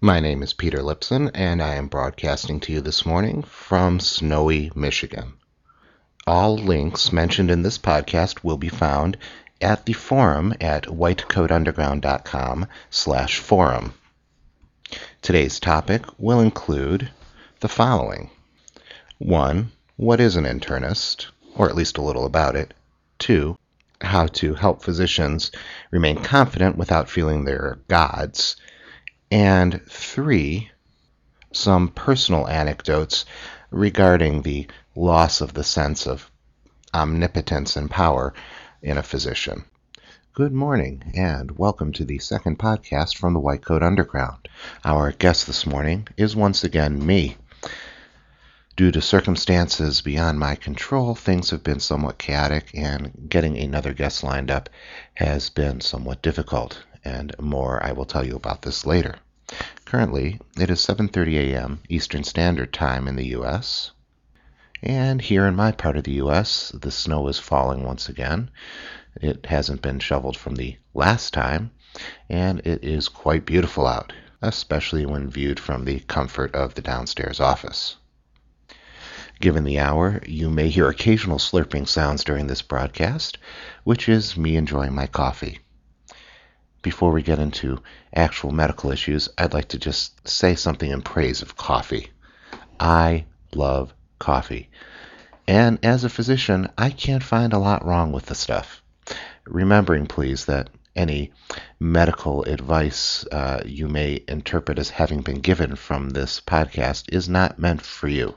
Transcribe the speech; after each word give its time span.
My 0.00 0.20
name 0.20 0.44
is 0.44 0.52
Peter 0.52 0.78
Lipson, 0.78 1.28
and 1.34 1.60
I 1.60 1.74
am 1.74 1.88
broadcasting 1.88 2.60
to 2.60 2.72
you 2.72 2.80
this 2.80 3.04
morning 3.04 3.42
from 3.42 3.98
snowy 3.98 4.70
Michigan. 4.72 5.32
All 6.24 6.56
links 6.56 7.12
mentioned 7.12 7.50
in 7.50 7.64
this 7.64 7.78
podcast 7.78 8.44
will 8.44 8.58
be 8.58 8.68
found 8.68 9.16
at 9.60 9.86
the 9.86 9.94
forum 9.94 10.54
at 10.60 10.84
whitecoatunderground.com 10.84 12.68
slash 12.90 13.40
forum. 13.40 13.92
Today's 15.20 15.58
topic 15.58 16.04
will 16.16 16.38
include 16.38 17.10
the 17.58 17.68
following. 17.68 18.30
1. 19.18 19.72
What 19.96 20.20
is 20.20 20.36
an 20.36 20.44
internist, 20.44 21.26
or 21.56 21.68
at 21.68 21.74
least 21.74 21.98
a 21.98 22.02
little 22.02 22.24
about 22.24 22.54
it? 22.54 22.72
2. 23.18 23.58
How 24.02 24.28
to 24.28 24.54
help 24.54 24.80
physicians 24.80 25.50
remain 25.90 26.22
confident 26.22 26.76
without 26.76 27.10
feeling 27.10 27.42
they're 27.42 27.80
gods. 27.88 28.54
And 29.30 29.82
3. 29.90 30.70
Some 31.52 31.88
personal 31.88 32.48
anecdotes 32.48 33.26
regarding 33.70 34.40
the 34.40 34.68
loss 34.96 35.42
of 35.42 35.52
the 35.52 35.64
sense 35.64 36.06
of 36.06 36.30
omnipotence 36.94 37.76
and 37.76 37.90
power 37.90 38.32
in 38.80 38.96
a 38.96 39.02
physician. 39.02 39.66
Good 40.32 40.54
morning, 40.54 41.12
and 41.14 41.58
welcome 41.58 41.92
to 41.92 42.06
the 42.06 42.20
second 42.20 42.58
podcast 42.58 43.18
from 43.18 43.34
the 43.34 43.40
White 43.40 43.62
Coat 43.62 43.82
Underground. 43.82 44.48
Our 44.82 45.12
guest 45.12 45.46
this 45.46 45.66
morning 45.66 46.08
is 46.16 46.34
once 46.34 46.64
again 46.64 47.04
me. 47.04 47.36
Due 48.76 48.92
to 48.92 49.02
circumstances 49.02 50.00
beyond 50.00 50.38
my 50.38 50.54
control, 50.54 51.14
things 51.14 51.50
have 51.50 51.62
been 51.62 51.80
somewhat 51.80 52.16
chaotic, 52.16 52.70
and 52.72 53.26
getting 53.28 53.58
another 53.58 53.92
guest 53.92 54.24
lined 54.24 54.50
up 54.50 54.70
has 55.12 55.50
been 55.50 55.82
somewhat 55.82 56.22
difficult, 56.22 56.82
and 57.04 57.34
more 57.38 57.82
I 57.84 57.92
will 57.92 58.04
tell 58.04 58.24
you 58.24 58.36
about 58.36 58.62
this 58.62 58.86
later. 58.86 59.16
Currently, 59.84 60.40
it 60.58 60.68
is 60.68 60.80
7:30 60.80 61.36
a.m. 61.38 61.80
Eastern 61.88 62.24
Standard 62.24 62.72
Time 62.72 63.08
in 63.08 63.16
the 63.16 63.28
US, 63.28 63.92
and 64.82 65.20
here 65.20 65.46
in 65.46 65.56
my 65.56 65.72
part 65.72 65.96
of 65.96 66.04
the 66.04 66.20
US, 66.22 66.70
the 66.70 66.90
snow 66.90 67.28
is 67.28 67.38
falling 67.38 67.82
once 67.82 68.08
again. 68.08 68.50
It 69.20 69.46
hasn't 69.46 69.82
been 69.82 69.98
shoveled 69.98 70.36
from 70.36 70.56
the 70.56 70.76
last 70.92 71.32
time, 71.32 71.70
and 72.28 72.60
it 72.60 72.84
is 72.84 73.08
quite 73.08 73.46
beautiful 73.46 73.86
out, 73.86 74.12
especially 74.42 75.06
when 75.06 75.30
viewed 75.30 75.58
from 75.58 75.84
the 75.84 76.00
comfort 76.00 76.54
of 76.54 76.74
the 76.74 76.82
downstairs 76.82 77.40
office. 77.40 77.96
Given 79.40 79.64
the 79.64 79.78
hour, 79.78 80.20
you 80.26 80.50
may 80.50 80.68
hear 80.68 80.88
occasional 80.88 81.38
slurping 81.38 81.88
sounds 81.88 82.22
during 82.22 82.48
this 82.48 82.60
broadcast, 82.60 83.38
which 83.84 84.08
is 84.08 84.36
me 84.36 84.56
enjoying 84.56 84.94
my 84.94 85.06
coffee. 85.06 85.60
Before 86.82 87.12
we 87.12 87.22
get 87.22 87.38
into 87.38 87.82
actual 88.14 88.52
medical 88.52 88.90
issues, 88.90 89.28
I'd 89.36 89.52
like 89.54 89.68
to 89.68 89.78
just 89.78 90.28
say 90.28 90.54
something 90.54 90.90
in 90.90 91.02
praise 91.02 91.42
of 91.42 91.56
coffee. 91.56 92.10
I 92.78 93.24
love 93.54 93.92
coffee. 94.18 94.70
And 95.46 95.78
as 95.82 96.04
a 96.04 96.08
physician, 96.08 96.68
I 96.76 96.90
can't 96.90 97.22
find 97.22 97.52
a 97.52 97.58
lot 97.58 97.84
wrong 97.84 98.12
with 98.12 98.26
the 98.26 98.34
stuff 98.34 98.82
remembering, 99.48 100.06
please, 100.06 100.44
that 100.44 100.70
any 100.94 101.32
medical 101.80 102.42
advice 102.44 103.24
uh, 103.32 103.62
you 103.64 103.88
may 103.88 104.22
interpret 104.28 104.78
as 104.78 104.90
having 104.90 105.20
been 105.20 105.40
given 105.40 105.76
from 105.76 106.10
this 106.10 106.40
podcast 106.40 107.04
is 107.12 107.28
not 107.28 107.58
meant 107.58 107.82
for 107.82 108.08
you. 108.08 108.34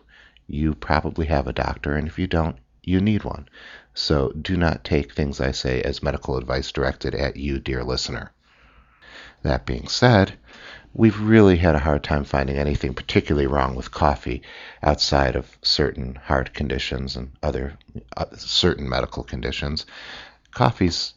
You 0.48 0.76
probably 0.76 1.26
have 1.28 1.48
a 1.48 1.53
doctor, 1.53 1.95
and 1.95 2.08
if 2.08 2.20
you 2.20 2.28
don't, 2.28 2.58
you 2.83 3.02
need 3.02 3.23
one. 3.23 3.48
So 3.94 4.31
do 4.31 4.56
not 4.56 4.84
take 4.84 5.14
things 5.14 5.42
I 5.42 5.52
say 5.52 5.81
as 5.81 6.02
medical 6.03 6.38
advice 6.38 6.72
directed 6.72 7.14
at 7.14 7.36
you, 7.36 7.59
dear 7.59 7.84
listener. 7.84 8.31
That 9.44 9.66
being 9.66 9.88
said, 9.88 10.33
we've 10.94 11.20
really 11.20 11.58
had 11.58 11.75
a 11.75 11.80
hard 11.80 12.03
time 12.03 12.23
finding 12.23 12.58
anything 12.58 12.94
particularly 12.94 13.48
wrong 13.48 13.75
with 13.75 13.92
coffee 13.92 14.42
outside 14.83 15.36
of 15.36 15.58
certain 15.61 16.16
heart 16.16 16.53
conditions 16.53 17.16
and 17.16 17.31
other 17.42 17.78
uh, 18.16 18.25
certain 18.36 18.88
medical 18.88 19.23
conditions. 19.23 19.86
Coffee's 20.52 21.14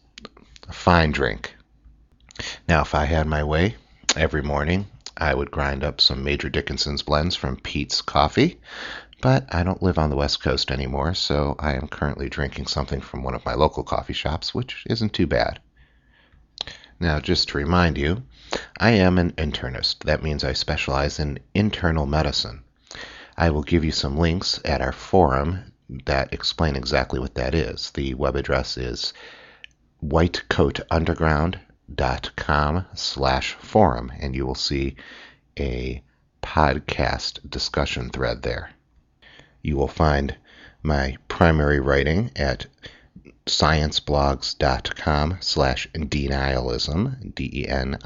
a 0.69 0.73
fine 0.73 1.13
drink. 1.13 1.55
Now, 2.69 2.83
if 2.83 2.95
I 2.95 3.05
had 3.05 3.27
my 3.27 3.45
way, 3.45 3.77
every 4.17 4.43
morning 4.43 4.87
I 5.17 5.35
would 5.35 5.51
grind 5.51 5.85
up 5.85 6.01
some 6.01 6.25
Major 6.25 6.49
Dickason's 6.49 7.03
blends 7.03 7.37
from 7.37 7.57
Peet's 7.57 8.03
Coffee, 8.03 8.59
but 9.25 9.45
I 9.49 9.63
don't 9.63 9.83
live 9.83 9.97
on 9.97 10.11
the 10.11 10.17
West 10.17 10.43
Coast 10.43 10.71
anymore, 10.71 11.15
so 11.15 11.57
I 11.59 11.73
am 11.73 11.89
currently 11.89 12.29
drinking 12.29 12.67
something 12.67 13.01
from 13.01 13.23
one 13.23 13.35
of 13.35 13.47
my 13.47 13.55
local 13.55 13.83
coffee 13.83 14.13
shops, 14.13 14.55
which 14.55 14.85
isn't 14.91 15.15
too 15.15 15.27
bad. 15.27 15.61
Now, 17.01 17.21
just 17.21 17.49
to 17.49 17.57
remind 17.57 17.97
you, 17.97 18.23
I 18.79 18.91
am 18.91 19.17
an 19.17 19.33
internist. 19.33 20.01
That 20.01 20.23
means 20.23 20.45
I 20.45 20.53
specialize 20.53 21.19
in 21.19 21.39
internal 21.55 22.05
medicine. 22.05 22.65
I 23.35 23.49
will 23.49 23.63
give 23.63 23.83
you 23.83 23.93
some 23.93 24.19
links 24.19 24.61
at 24.63 24.83
our 24.83 24.93
forum 24.93 25.73
that 26.05 26.35
explain 26.35 26.77
exactly 26.77 27.19
what 27.19 27.37
that 27.37 27.55
is. 27.55 27.93
The 27.93 28.13
web 28.13 28.37
address 28.37 28.77
is 28.77 29.15
whitecoatunderground.com 30.05 32.87
slash 32.95 33.55
forum, 33.55 34.13
and 34.21 34.35
you 34.35 34.45
will 34.45 34.55
see 34.55 34.97
a 35.59 36.03
podcast 36.43 37.39
discussion 37.49 38.11
thread 38.11 38.43
there. 38.43 38.74
You 39.65 39.77
will 39.79 39.89
find 39.89 40.37
my 40.83 41.17
primary 41.27 41.81
writing 41.81 42.31
at 42.37 42.67
scienceblogs.com 43.47 45.39
slash 45.41 45.89
denialism, 45.95 47.35
D-E-N-I-A-L-I-S-M, 47.35 48.03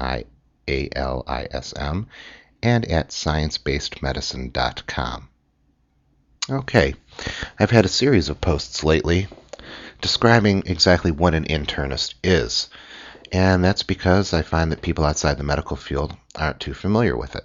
and 2.63 2.85
at 2.85 3.09
sciencebasedmedicine.com. 3.09 5.27
Okay, 6.49 6.95
I've 7.59 7.71
had 7.71 7.83
a 7.83 7.89
series 7.89 8.29
of 8.29 8.39
posts 8.39 8.85
lately 8.85 9.27
describing 9.99 10.63
exactly 10.65 11.11
what 11.11 11.35
an 11.35 11.43
internist 11.43 12.13
is, 12.23 12.69
and 13.33 13.65
that's 13.65 13.83
because 13.83 14.33
I 14.33 14.43
find 14.43 14.71
that 14.71 14.81
people 14.81 15.03
outside 15.03 15.37
the 15.37 15.43
medical 15.43 15.75
field 15.75 16.15
aren't 16.35 16.61
too 16.61 16.73
familiar 16.73 17.17
with 17.17 17.35
it. 17.35 17.43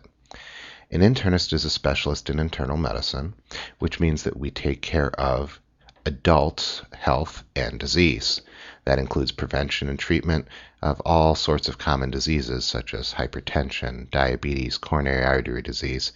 An 0.95 1.01
internist 1.01 1.53
is 1.53 1.65
a 1.65 1.71
specialist 1.71 2.31
in 2.31 2.39
internal 2.39 2.77
medicine, 2.77 3.35
which 3.81 3.99
means 3.99 4.23
that 4.23 4.37
we 4.37 4.53
take 4.53 4.81
care 4.81 5.11
of 5.21 5.61
adult 6.07 6.85
health 6.93 7.43
and 7.57 7.81
disease. 7.81 8.41
That 8.85 9.01
includes 9.01 9.33
prevention 9.33 9.89
and 9.89 9.99
treatment 9.99 10.47
of 10.81 11.01
all 11.01 11.35
sorts 11.35 11.67
of 11.67 11.79
common 11.79 12.13
diseases 12.13 12.65
such 12.65 12.95
as 12.95 13.15
hypertension, 13.15 14.09
diabetes, 14.13 14.79
coronary 14.79 15.25
artery 15.25 15.63
disease, 15.63 16.13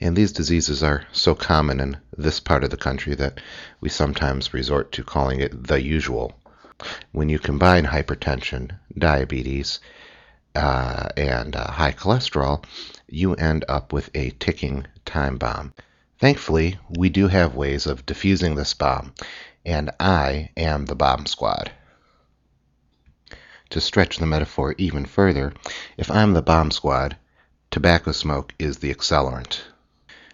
and 0.00 0.14
these 0.14 0.30
diseases 0.30 0.84
are 0.84 1.04
so 1.10 1.34
common 1.34 1.80
in 1.80 1.96
this 2.16 2.38
part 2.38 2.62
of 2.62 2.70
the 2.70 2.76
country 2.76 3.16
that 3.16 3.40
we 3.80 3.88
sometimes 3.88 4.54
resort 4.54 4.92
to 4.92 5.02
calling 5.02 5.40
it 5.40 5.66
the 5.66 5.82
usual. 5.82 6.38
When 7.10 7.28
you 7.28 7.40
combine 7.40 7.86
hypertension, 7.86 8.78
diabetes, 8.96 9.80
uh, 10.56 11.08
and 11.16 11.54
uh, 11.54 11.70
high 11.70 11.92
cholesterol, 11.92 12.64
you 13.06 13.34
end 13.34 13.64
up 13.68 13.92
with 13.92 14.10
a 14.14 14.30
ticking 14.30 14.86
time 15.04 15.36
bomb. 15.36 15.72
Thankfully, 16.18 16.78
we 16.88 17.10
do 17.10 17.28
have 17.28 17.54
ways 17.54 17.86
of 17.86 18.06
diffusing 18.06 18.54
this 18.54 18.72
bomb, 18.72 19.12
and 19.64 19.90
I 20.00 20.50
am 20.56 20.86
the 20.86 20.94
bomb 20.94 21.26
squad. 21.26 21.70
To 23.70 23.80
stretch 23.80 24.16
the 24.16 24.26
metaphor 24.26 24.74
even 24.78 25.04
further, 25.04 25.52
if 25.98 26.10
I'm 26.10 26.32
the 26.32 26.42
bomb 26.42 26.70
squad, 26.70 27.16
tobacco 27.70 28.12
smoke 28.12 28.54
is 28.58 28.78
the 28.78 28.94
accelerant. 28.94 29.60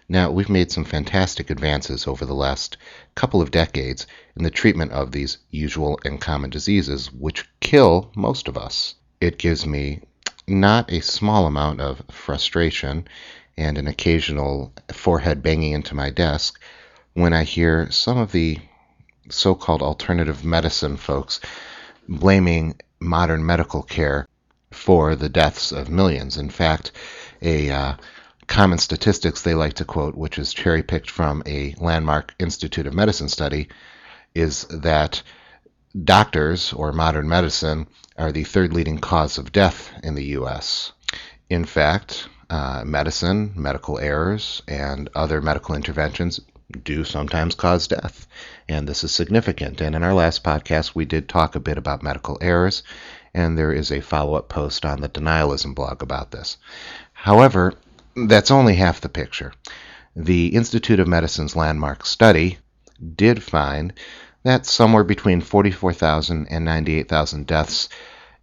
Now, 0.07 0.31
we've 0.31 0.49
made 0.49 0.71
some 0.71 0.85
fantastic 0.85 1.49
advances 1.49 2.07
over 2.07 2.25
the 2.25 2.35
last 2.35 2.77
couple 3.15 3.41
of 3.41 3.51
decades 3.51 4.05
in 4.35 4.43
the 4.43 4.51
treatment 4.51 4.91
of 4.91 5.11
these 5.11 5.37
usual 5.49 5.99
and 6.05 6.21
common 6.21 6.49
diseases, 6.49 7.11
which 7.11 7.49
kill 7.59 8.11
most 8.15 8.47
of 8.47 8.57
us. 8.57 8.95
It 9.19 9.37
gives 9.37 9.65
me 9.65 10.01
not 10.47 10.91
a 10.91 11.01
small 11.01 11.45
amount 11.45 11.81
of 11.81 12.01
frustration 12.11 13.07
and 13.57 13.77
an 13.77 13.87
occasional 13.87 14.73
forehead 14.91 15.41
banging 15.41 15.73
into 15.73 15.95
my 15.95 16.09
desk 16.09 16.59
when 17.13 17.33
I 17.33 17.43
hear 17.43 17.89
some 17.91 18.17
of 18.17 18.31
the 18.31 18.59
so 19.29 19.55
called 19.55 19.81
alternative 19.81 20.43
medicine 20.43 20.97
folks 20.97 21.39
blaming 22.07 22.75
modern 22.99 23.45
medical 23.45 23.83
care 23.83 24.27
for 24.71 25.15
the 25.15 25.29
deaths 25.29 25.71
of 25.71 25.89
millions. 25.89 26.37
In 26.37 26.49
fact, 26.49 26.91
a 27.41 27.69
uh, 27.69 27.93
common 28.47 28.77
statistics 28.77 29.41
they 29.41 29.53
like 29.53 29.73
to 29.75 29.85
quote, 29.85 30.15
which 30.15 30.37
is 30.37 30.53
cherry 30.53 30.83
picked 30.83 31.09
from 31.09 31.43
a 31.45 31.75
landmark 31.77 32.33
Institute 32.39 32.87
of 32.87 32.93
Medicine 32.93 33.29
study, 33.29 33.69
is 34.33 34.65
that 34.65 35.21
doctors 36.01 36.73
or 36.73 36.91
modern 36.91 37.27
medicine 37.27 37.87
are 38.17 38.31
the 38.31 38.43
third 38.43 38.73
leading 38.73 38.97
cause 38.97 39.37
of 39.37 39.51
death 39.51 39.91
in 40.03 40.15
the 40.15 40.25
U.S. 40.37 40.91
In 41.49 41.65
fact, 41.65 42.27
uh, 42.49 42.83
medicine, 42.85 43.53
medical 43.55 43.99
errors, 43.99 44.61
and 44.67 45.09
other 45.15 45.41
medical 45.41 45.75
interventions 45.75 46.39
do 46.83 47.03
sometimes 47.03 47.55
cause 47.55 47.87
death. 47.87 48.27
And 48.67 48.87
this 48.87 49.03
is 49.03 49.11
significant. 49.11 49.81
And 49.81 49.95
in 49.95 50.03
our 50.03 50.13
last 50.13 50.43
podcast, 50.43 50.95
we 50.95 51.05
did 51.05 51.29
talk 51.29 51.55
a 51.55 51.59
bit 51.59 51.77
about 51.77 52.03
medical 52.03 52.37
errors, 52.41 52.83
and 53.33 53.57
there 53.57 53.71
is 53.71 53.91
a 53.91 54.01
follow 54.01 54.35
up 54.35 54.49
post 54.49 54.85
on 54.85 55.01
the 55.01 55.09
denialism 55.09 55.75
blog 55.75 56.01
about 56.01 56.31
this. 56.31 56.57
However, 57.13 57.73
that's 58.15 58.51
only 58.51 58.75
half 58.75 59.01
the 59.01 59.09
picture. 59.09 59.53
The 60.15 60.47
Institute 60.47 60.99
of 60.99 61.07
Medicine's 61.07 61.55
landmark 61.55 62.05
study 62.05 62.59
did 63.15 63.41
find 63.41 63.93
that 64.43 64.65
somewhere 64.65 65.03
between 65.03 65.41
44,000 65.41 66.47
and 66.49 66.65
98,000 66.65 67.47
deaths 67.47 67.89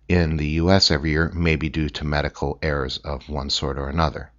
in 0.09 0.37
the 0.37 0.49
U.S. 0.49 0.91
every 0.91 1.11
year 1.11 1.31
may 1.35 1.57
be 1.57 1.69
due 1.69 1.89
to 1.91 2.05
medical 2.05 2.59
errors 2.63 2.99
of 2.99 3.29
one 3.29 3.51
sort 3.51 3.79
or 3.79 3.89
another. 3.89 4.31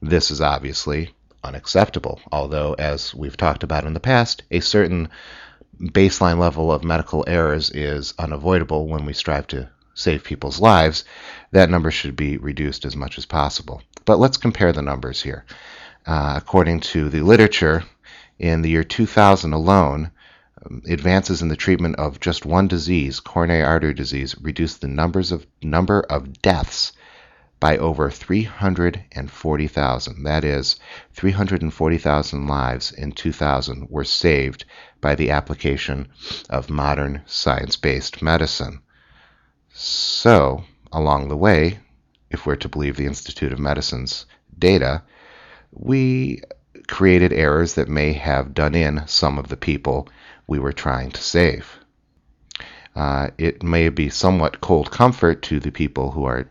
This 0.00 0.30
is 0.30 0.40
obviously 0.40 1.14
unacceptable, 1.42 2.20
although, 2.30 2.74
as 2.74 3.14
we've 3.14 3.36
talked 3.36 3.62
about 3.62 3.84
in 3.84 3.94
the 3.94 4.00
past, 4.00 4.42
a 4.50 4.60
certain 4.60 5.08
baseline 5.80 6.38
level 6.38 6.70
of 6.70 6.84
medical 6.84 7.24
errors 7.26 7.70
is 7.70 8.14
unavoidable 8.18 8.86
when 8.86 9.04
we 9.04 9.12
strive 9.12 9.46
to 9.48 9.68
save 9.94 10.22
people's 10.22 10.60
lives. 10.60 11.04
That 11.50 11.70
number 11.70 11.90
should 11.90 12.16
be 12.16 12.36
reduced 12.36 12.84
as 12.84 12.94
much 12.94 13.18
as 13.18 13.26
possible. 13.26 13.82
But 14.04 14.18
let's 14.18 14.36
compare 14.36 14.72
the 14.72 14.82
numbers 14.82 15.22
here. 15.22 15.44
Uh, 16.06 16.34
according 16.36 16.80
to 16.80 17.08
the 17.08 17.20
literature, 17.22 17.84
in 18.38 18.62
the 18.62 18.70
year 18.70 18.84
2000 18.84 19.52
alone, 19.52 20.10
Um, 20.64 20.82
advances 20.86 21.42
in 21.42 21.48
the 21.48 21.56
treatment 21.56 21.96
of 21.96 22.20
just 22.20 22.46
one 22.46 22.68
disease, 22.68 23.20
coronary 23.20 23.64
artery 23.64 23.94
disease, 23.94 24.36
reduced 24.40 24.80
the 24.80 24.88
numbers 24.88 25.32
of 25.32 25.46
number 25.62 26.00
of 26.02 26.40
deaths 26.40 26.92
by 27.58 27.78
over 27.78 28.10
340,000. 28.10 30.24
That 30.24 30.44
is, 30.44 30.76
340,000 31.14 32.46
lives 32.46 32.92
in 32.92 33.12
2000 33.12 33.88
were 33.88 34.04
saved 34.04 34.64
by 35.00 35.14
the 35.14 35.30
application 35.30 36.08
of 36.50 36.70
modern 36.70 37.22
science-based 37.26 38.20
medicine. 38.20 38.80
So, 39.72 40.64
along 40.92 41.28
the 41.28 41.36
way, 41.36 41.78
if 42.30 42.46
we're 42.46 42.56
to 42.56 42.68
believe 42.68 42.96
the 42.96 43.06
Institute 43.06 43.52
of 43.52 43.58
Medicine's 43.58 44.26
data, 44.58 45.02
we 45.72 46.42
created 46.88 47.32
errors 47.32 47.74
that 47.74 47.88
may 47.88 48.12
have 48.12 48.54
done 48.54 48.74
in 48.74 49.02
some 49.06 49.38
of 49.38 49.48
the 49.48 49.56
people 49.56 50.08
we 50.52 50.58
were 50.58 50.74
trying 50.86 51.10
to 51.10 51.22
save. 51.22 51.78
Uh, 52.94 53.30
it 53.38 53.62
may 53.62 53.88
be 53.88 54.10
somewhat 54.10 54.60
cold 54.60 54.90
comfort 54.90 55.40
to 55.40 55.58
the 55.58 55.70
people 55.70 56.10
who 56.10 56.24
are 56.26 56.46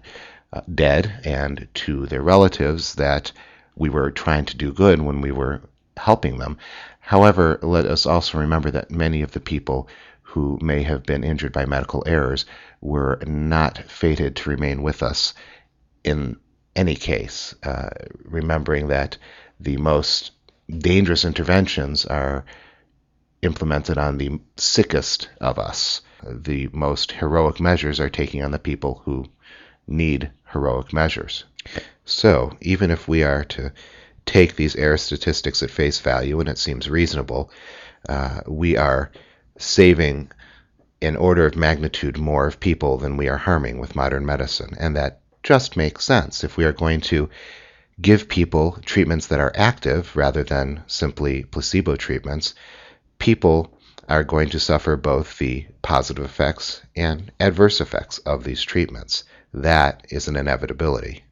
uh, 0.52 0.62
dead 0.74 1.22
and 1.24 1.68
to 1.76 2.08
their 2.08 2.24
relatives 2.24 2.96
that 2.96 3.32
we 3.76 3.90
were 3.90 4.10
trying 4.10 4.44
to 4.44 4.58
do 4.58 4.74
good 4.74 5.00
when 5.00 5.22
we 5.22 5.32
were 5.32 5.62
helping 5.98 6.40
them. 6.40 6.58
However, 7.00 7.60
let 7.62 7.86
us 7.86 8.08
also 8.08 8.40
remember 8.40 8.72
that 8.72 8.90
many 8.90 9.22
of 9.22 9.34
the 9.34 9.40
people 9.40 9.88
who 10.24 10.58
may 10.64 10.82
have 10.82 11.04
been 11.04 11.24
injured 11.24 11.54
by 11.54 11.66
medical 11.68 12.04
errors 12.08 12.46
were 12.82 13.22
not 13.28 13.78
fated 13.78 14.36
to 14.36 14.50
remain 14.50 14.82
with 14.82 15.04
us 15.04 15.36
in 16.04 16.38
any 16.76 16.96
case, 16.96 17.54
uh, 17.62 17.90
remembering 18.24 18.88
that 18.88 19.16
the 19.60 19.78
most 19.78 20.32
dangerous 20.76 21.24
interventions 21.24 22.04
are 22.08 22.46
implemented 23.42 23.98
on 23.98 24.18
the 24.18 24.40
sickest 24.58 25.30
of 25.40 25.58
us. 25.58 26.02
The 26.24 26.70
most 26.72 27.12
heroic 27.12 27.60
measures 27.60 28.00
are 28.00 28.10
taking 28.10 28.44
on 28.44 28.52
the 28.52 28.60
people 28.60 29.02
who 29.06 29.26
need 29.88 30.32
heroic 30.52 30.94
measures. 30.94 31.46
So, 32.06 32.56
even 32.62 32.92
if 32.92 33.08
we 33.08 33.24
are 33.24 33.44
to 33.46 33.72
take 34.26 34.56
these 34.56 34.76
error 34.76 34.98
statistics 34.98 35.64
at 35.64 35.72
face 35.72 36.00
value, 36.00 36.40
and 36.40 36.50
it 36.50 36.58
seems 36.58 36.90
reasonable, 36.90 37.52
uh, 38.08 38.42
we 38.48 38.78
are 38.78 39.12
saving 39.58 40.32
an 41.02 41.16
order 41.16 41.46
of 41.46 41.56
magnitude 41.56 42.18
more 42.18 42.48
of 42.48 42.60
people 42.60 42.98
than 42.98 43.18
we 43.18 43.28
are 43.28 43.38
harming 43.38 43.80
with 43.80 43.96
modern 43.96 44.26
medicine. 44.26 44.76
And 44.80 44.96
that 44.96 45.22
just 45.44 45.76
makes 45.76 46.06
sense. 46.06 46.44
If 46.44 46.58
we 46.58 46.66
are 46.66 46.74
going 46.74 47.02
to 47.02 47.30
give 48.00 48.30
people 48.30 48.78
treatments 48.86 49.28
that 49.28 49.40
are 49.40 49.52
active 49.56 50.16
rather 50.16 50.44
than 50.44 50.84
simply 50.88 51.44
placebo 51.44 51.96
treatments, 51.96 52.54
people 53.22 53.72
are 54.10 54.24
going 54.24 54.50
to 54.50 54.60
suffer 54.60 54.96
both 54.96 55.38
the 55.38 55.64
positive 55.84 56.26
effects 56.26 56.82
and 56.96 57.32
adverse 57.40 57.80
effects 57.80 58.18
of 58.18 58.44
these 58.44 58.64
treatments. 58.64 59.24
That 59.54 60.08
is 60.10 60.28
an 60.28 60.36
inevitability. 60.36 61.24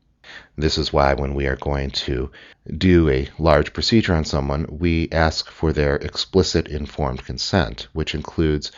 This 0.56 0.78
is 0.78 0.94
why 0.94 1.16
when 1.16 1.34
we 1.34 1.48
are 1.48 1.56
going 1.56 1.90
to 2.06 2.30
do 2.78 3.10
a 3.10 3.28
large 3.40 3.74
procedure 3.74 4.14
on 4.14 4.24
someone, 4.24 4.68
we 4.70 5.10
ask 5.12 5.50
for 5.50 5.74
their 5.74 5.96
explicit 5.96 6.68
informed 6.68 7.26
consent, 7.26 7.88
which 7.94 8.14
includes 8.14 8.72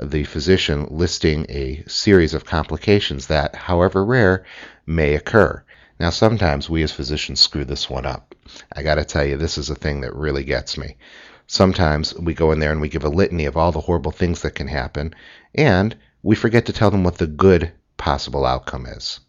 the 0.00 0.24
physician 0.24 0.86
listing 0.90 1.46
a 1.48 1.82
series 1.86 2.34
of 2.34 2.44
complications 2.44 3.28
that, 3.28 3.56
however 3.56 4.04
rare, 4.04 4.44
may 4.84 5.14
occur. 5.14 5.64
Now, 5.98 6.10
sometimes 6.10 6.68
we 6.68 6.82
as 6.82 6.92
physicians 6.92 7.40
screw 7.40 7.64
this 7.64 7.88
one 7.88 8.04
up. 8.04 8.34
I 8.76 8.82
got 8.82 8.96
to 8.96 9.04
tell 9.04 9.24
you, 9.24 9.38
this 9.38 9.56
is 9.56 9.70
a 9.70 9.74
thing 9.74 10.02
that 10.02 10.14
really 10.14 10.44
gets 10.44 10.76
me. 10.76 10.96
Sometimes 11.52 12.14
we 12.14 12.32
go 12.32 12.50
in 12.50 12.60
there 12.60 12.72
and 12.72 12.80
we 12.80 12.88
give 12.88 13.04
a 13.04 13.10
litany 13.10 13.44
of 13.44 13.58
all 13.58 13.72
the 13.72 13.80
horrible 13.82 14.10
things 14.10 14.40
that 14.40 14.54
can 14.54 14.68
happen, 14.68 15.14
and 15.54 15.94
we 16.22 16.34
forget 16.34 16.64
to 16.64 16.72
tell 16.72 16.90
them 16.90 17.04
what 17.04 17.18
the 17.18 17.26
good 17.26 17.70
possible 17.98 18.46
outcome 18.46 18.86
is. 18.86 19.20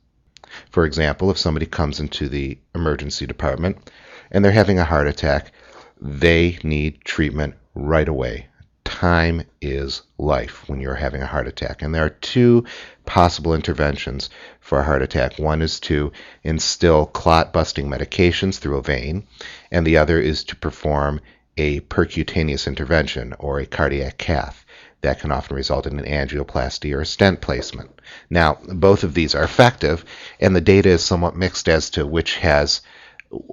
For 0.70 0.86
example, 0.86 1.30
if 1.32 1.38
somebody 1.38 1.66
comes 1.66 2.00
into 2.00 2.30
the 2.30 2.58
emergency 2.74 3.26
department 3.26 3.92
and 4.32 4.46
they're 4.46 4.54
having 4.54 4.80
a 4.80 4.86
heart 4.86 5.06
attack, 5.06 5.52
they 6.00 6.58
need 6.64 7.04
treatment 7.04 7.56
right 7.76 8.08
away 8.08 8.48
time 8.86 9.44
is 9.60 10.04
life 10.18 10.70
when 10.70 10.80
you're 10.80 10.96
having 10.96 11.22
a 11.22 11.26
heart 11.28 11.48
attack. 11.48 11.82
And 11.82 11.94
there 11.94 12.06
are 12.06 12.10
two 12.10 12.64
possible 13.06 13.54
interventions 13.54 14.30
for 14.62 14.80
a 14.80 14.84
heart 14.84 15.02
attack. 15.02 15.40
One 15.40 15.62
is 15.62 15.80
to 15.82 16.14
instill 16.44 17.08
clot 17.08 17.52
busting 17.52 17.90
medications 17.90 18.60
through 18.60 18.78
a 18.78 18.82
vein, 18.82 19.28
and 19.72 19.86
the 19.86 19.98
other 19.98 20.20
is 20.20 20.46
to 20.46 20.56
perform 20.56 21.20
a 21.58 21.82
percutaneous 21.82 22.68
intervention 22.68 23.34
or 23.40 23.60
a 23.60 23.66
cardiac 23.66 24.18
cath. 24.18 24.66
That 25.02 25.20
can 25.20 25.32
often 25.32 25.56
result 25.56 25.86
in 25.86 26.00
an 26.00 26.06
angioplasty 26.06 26.94
or 26.96 27.02
a 27.02 27.06
stent 27.06 27.42
placement. 27.42 28.00
Now, 28.30 28.58
both 28.68 29.04
of 29.04 29.14
these 29.14 29.36
are 29.36 29.44
effective, 29.44 30.06
and 30.40 30.56
the 30.56 30.62
data 30.62 30.90
is 30.90 31.04
somewhat 31.04 31.36
mixed 31.36 31.68
as 31.68 31.90
to 31.92 32.08
which 32.08 32.38
has 32.38 32.82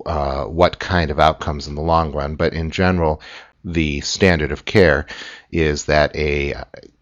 uh, 0.06 0.44
what 0.44 0.78
kind 0.78 1.10
of 1.10 1.18
outcomes 1.18 1.66
in 1.66 1.74
the 1.74 1.82
long 1.82 2.12
run, 2.12 2.36
but 2.36 2.52
in 2.52 2.70
general, 2.70 3.20
the 3.64 4.00
standard 4.00 4.52
of 4.52 4.64
care 4.64 5.06
is 5.50 5.86
that 5.86 6.14
a 6.16 6.54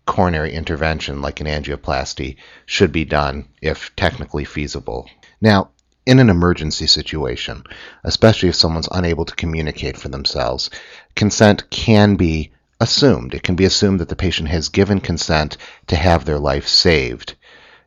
coronary 0.07 0.55
intervention 0.55 1.21
like 1.21 1.41
an 1.41 1.47
angioplasty 1.47 2.37
should 2.65 2.91
be 2.93 3.05
done 3.05 3.47
if 3.61 3.95
technically 3.95 4.45
feasible. 4.45 5.09
Now, 5.41 5.71
in 6.09 6.19
an 6.21 6.31
emergency 6.31 6.87
situation, 6.87 7.63
especially 8.03 8.49
if 8.49 8.55
someone's 8.55 8.89
unable 8.91 9.27
to 9.27 9.37
communicate 9.37 9.99
for 9.99 10.09
themselves, 10.09 10.71
consent 11.15 11.69
can 11.69 12.17
be 12.17 12.51
assumed. 12.81 13.35
It 13.35 13.43
can 13.43 13.57
be 13.57 13.67
assumed 13.67 14.01
that 14.01 14.09
the 14.09 14.17
patient 14.17 14.49
has 14.49 14.71
given 14.71 15.01
consent 15.01 15.59
to 15.89 15.97
have 15.97 16.25
their 16.25 16.39
life 16.39 16.67
saved, 16.67 17.35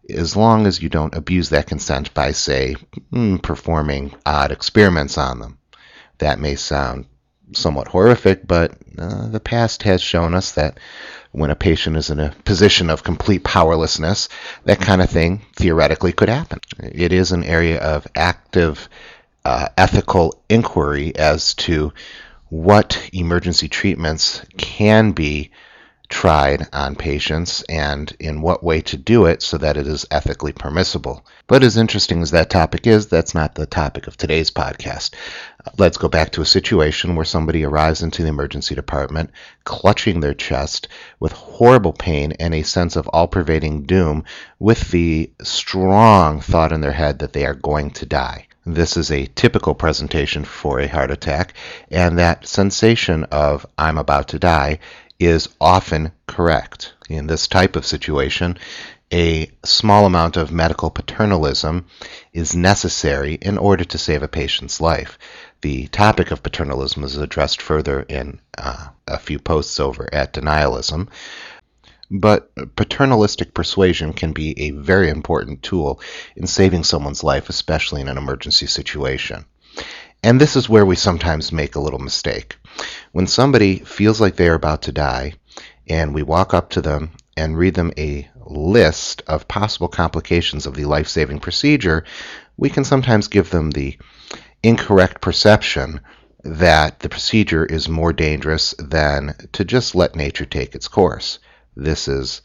as 0.08 0.36
long 0.36 0.68
as 0.68 0.84
you 0.84 0.88
don't 0.88 1.16
abuse 1.16 1.50
that 1.50 1.66
consent 1.66 2.14
by, 2.14 2.32
say, 2.32 2.76
hmm, 3.10 3.38
performing 3.38 4.14
odd 4.24 4.52
experiments 4.52 5.18
on 5.18 5.40
them. 5.40 5.58
That 6.20 6.40
may 6.40 6.54
sound 6.54 7.08
somewhat 7.54 7.88
horrific, 7.88 8.48
but 8.48 8.74
uh, 8.98 9.28
the 9.28 9.40
past 9.40 9.84
has 9.84 10.02
shown 10.02 10.34
us 10.34 10.54
that 10.54 10.80
when 11.32 11.50
a 11.50 11.56
patient 11.56 11.96
is 11.98 12.10
in 12.10 12.20
a 12.20 12.34
position 12.46 12.90
of 12.90 13.04
complete 13.04 13.44
powerlessness, 13.44 14.30
that 14.66 14.80
kind 14.80 15.02
of 15.02 15.10
thing 15.10 15.42
theoretically 15.56 16.12
could 16.12 16.30
happen. 16.30 16.60
It 16.80 17.14
is 17.14 17.32
an 17.32 17.44
area 17.44 17.80
of 17.80 18.08
active 18.16 18.90
uh, 19.46 19.70
ethical 19.78 20.42
inquiry 20.50 21.16
as 21.16 21.54
to 21.56 21.94
what 22.50 23.10
emergency 23.14 23.70
treatments 23.70 24.42
can 24.58 25.12
be 25.12 25.52
tried 26.12 26.68
on 26.74 26.94
patients 26.94 27.64
and 27.64 28.14
in 28.20 28.42
what 28.42 28.64
way 28.64 28.82
to 28.82 28.98
do 28.98 29.26
it 29.26 29.42
so 29.42 29.58
that 29.58 29.78
it 29.78 29.88
is 29.88 30.06
ethically 30.12 30.52
permissible. 30.52 31.26
But 31.48 31.64
as 31.64 31.78
interesting 31.78 32.22
as 32.22 32.32
that 32.32 32.50
topic 32.50 32.86
is, 32.86 33.08
that's 33.08 33.34
not 33.34 33.56
the 33.56 33.66
topic 33.66 34.08
of 34.08 34.18
today's 34.18 34.52
podcast. 34.52 35.12
Let's 35.78 35.98
go 35.98 36.10
back 36.10 36.34
to 36.34 36.42
a 36.42 36.46
situation 36.46 37.16
where 37.16 37.26
somebody 37.26 37.64
arrives 37.64 38.04
into 38.04 38.24
the 38.24 38.30
emergency 38.30 38.76
department 38.76 39.32
clutching 39.64 40.20
their 40.20 40.34
chest 40.34 40.90
with 41.20 41.32
horrible 41.32 41.94
pain 41.94 42.34
and 42.34 42.54
a 42.54 42.64
sense 42.64 42.96
of 42.96 43.08
all 43.08 43.28
pervading 43.28 43.84
doom 43.84 44.26
with 44.60 44.92
the 44.92 45.32
strong 45.42 46.42
thought 46.42 46.74
in 46.74 46.82
their 46.82 46.92
head 46.92 47.20
that 47.20 47.34
they 47.34 47.46
are 47.46 47.56
going 47.56 47.90
to 47.92 48.06
die. 48.06 48.48
This 48.66 48.96
is 48.96 49.10
a 49.10 49.26
typical 49.26 49.74
presentation 49.74 50.46
for 50.46 50.80
a 50.80 50.88
heart 50.88 51.10
attack, 51.10 51.56
and 51.90 52.20
that 52.20 52.46
sensation 52.46 53.24
of 53.32 53.66
I'm 53.76 53.98
about 53.98 54.28
to 54.30 54.40
die 54.40 54.78
is 55.22 55.50
often 55.60 56.12
correct. 56.28 56.94
In 57.10 57.28
this 57.28 57.48
type 57.48 57.76
of 57.76 57.86
situation, 57.86 58.58
a 59.14 59.52
small 59.64 60.06
amount 60.06 60.38
of 60.38 60.52
medical 60.52 60.90
paternalism 60.90 61.86
is 62.34 62.56
necessary 62.56 63.34
in 63.36 63.58
order 63.58 63.84
to 63.84 63.98
save 63.98 64.24
a 64.24 64.28
patient's 64.28 64.80
life. 64.80 65.20
The 65.62 65.88
topic 65.88 66.32
of 66.32 66.42
paternalism 66.42 67.04
is 67.04 67.18
addressed 67.18 67.62
further 67.62 68.02
in 68.02 68.40
uh, 68.58 68.88
a 69.08 69.20
few 69.20 69.38
posts 69.38 69.80
over 69.80 70.08
at 70.14 70.34
Denialism. 70.34 71.10
But 72.10 72.52
paternalistic 72.76 73.54
persuasion 73.54 74.14
can 74.14 74.34
be 74.34 74.60
a 74.60 74.72
very 74.72 75.10
important 75.10 75.64
tool 75.64 76.02
in 76.36 76.48
saving 76.48 76.84
someone's 76.84 77.24
life, 77.24 77.48
especially 77.48 78.02
in 78.02 78.10
an 78.10 78.18
emergency 78.18 78.68
situation. 78.68 79.46
And 80.24 80.40
this 80.40 80.56
is 80.56 80.70
where 80.70 80.86
we 80.86 80.96
sometimes 80.96 81.52
make 81.52 81.76
a 81.76 81.80
little 81.80 82.00
mistake. 82.00 82.58
When 83.12 83.26
somebody 83.26 83.80
feels 83.80 84.22
like 84.22 84.36
they 84.36 84.48
are 84.50 84.56
about 84.56 84.84
to 84.84 84.92
die, 84.92 85.34
and 85.88 86.14
we 86.14 86.22
walk 86.22 86.54
up 86.54 86.70
to 86.72 86.82
them 86.82 87.12
and 87.36 87.58
read 87.58 87.74
them 87.74 87.92
a 87.98 88.30
list 88.46 89.24
of 89.28 89.48
possible 89.48 89.88
complications 89.88 90.66
of 90.66 90.76
the 90.76 90.86
life 90.86 91.08
saving 91.08 91.40
procedure, 91.40 92.06
we 92.56 92.70
can 92.70 92.84
sometimes 92.84 93.28
give 93.28 93.50
them 93.50 93.72
the 93.72 93.98
incorrect 94.62 95.22
perception 95.22 96.02
that 96.44 97.00
the 97.00 97.10
procedure 97.10 97.66
is 97.66 97.90
more 97.90 98.14
dangerous 98.14 98.76
than 98.78 99.36
to 99.54 99.66
just 99.66 99.96
let 99.96 100.16
nature 100.16 100.46
take 100.46 100.76
its 100.76 100.88
course. 100.88 101.40
This 101.76 102.08
is 102.08 102.42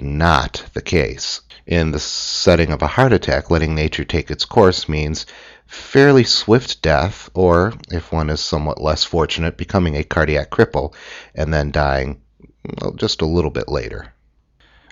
not 0.00 0.64
the 0.74 0.82
case. 0.82 1.42
In 1.66 1.92
the 1.92 2.00
setting 2.00 2.72
of 2.72 2.82
a 2.82 2.88
heart 2.88 3.12
attack, 3.12 3.50
letting 3.50 3.74
nature 3.74 4.04
take 4.04 4.30
its 4.30 4.44
course 4.44 4.88
means 4.88 5.26
fairly 5.70 6.24
swift 6.24 6.82
death, 6.82 7.30
or, 7.32 7.72
if 7.90 8.10
one 8.10 8.28
is 8.28 8.40
somewhat 8.40 8.80
less 8.80 9.04
fortunate, 9.04 9.56
becoming 9.56 9.94
a 9.96 10.02
cardiac 10.02 10.50
cripple 10.50 10.92
and 11.32 11.54
then 11.54 11.70
dying 11.70 12.20
well, 12.80 12.92
just 12.92 13.22
a 13.22 13.26
little 13.26 13.52
bit 13.52 13.68
later. 13.68 14.12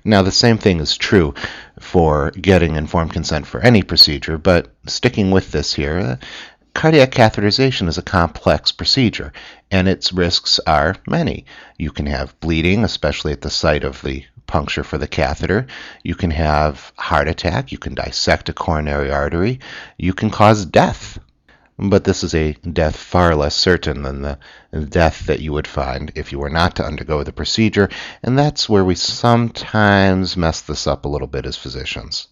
Now, 0.05 0.23
the 0.23 0.31
same 0.31 0.57
thing 0.57 0.79
is 0.79 0.97
true 0.97 1.35
for 1.81 2.31
getting 2.31 2.77
informed 2.77 3.13
consent 3.13 3.47
for 3.47 3.61
any 3.61 3.83
procedure, 3.83 4.39
but 4.39 4.73
sticking 4.87 5.33
with 5.33 5.51
this 5.51 5.75
here, 5.75 5.99
uh, 5.99 6.17
cardiac 6.75 7.11
catheterization 7.11 7.89
is 7.89 7.99
a 7.99 8.03
complex 8.03 8.71
procedure, 8.71 9.33
and 9.73 9.89
its 9.89 10.13
risks 10.13 10.61
are 10.65 10.95
many. 11.09 11.45
You 11.77 11.91
can 11.91 12.07
have 12.07 12.39
bleeding, 12.39 12.85
especially 12.85 13.33
at 13.33 13.41
the 13.41 13.51
site 13.51 13.83
of 13.83 14.01
the 14.03 14.25
puncture 14.49 14.83
for 14.83 14.99
the 14.99 15.07
catheter. 15.07 15.69
You 16.02 16.17
can 16.17 16.33
have 16.33 16.93
heart 16.97 17.28
attack. 17.28 17.71
You 17.71 17.78
can 17.78 17.95
dissect 17.95 18.49
a 18.49 18.52
coronary 18.52 19.12
artery. 19.12 19.61
You 19.97 20.12
can 20.12 20.31
cause 20.31 20.67
death. 20.67 21.21
But 21.81 22.02
this 22.02 22.25
is 22.25 22.35
a 22.35 22.55
death 22.55 22.97
far 22.97 23.37
less 23.37 23.55
certain 23.55 24.02
than 24.02 24.23
the 24.23 24.38
death 24.73 25.26
that 25.26 25.38
you 25.38 25.52
would 25.52 25.69
find 25.69 26.11
if 26.17 26.33
you 26.33 26.40
were 26.40 26.50
not 26.50 26.75
to 26.76 26.85
undergo 26.85 27.23
the 27.23 27.33
procedure, 27.33 27.88
and 28.21 28.37
that's 28.37 28.69
where 28.69 28.85
we 28.85 28.97
sometimes 28.97 30.37
mess 30.37 30.61
this 30.61 30.88
up 30.88 31.05
a 31.05 31.09
little 31.09 31.28
bit 31.28 31.47
as 31.47 31.57
physicians. 31.57 32.26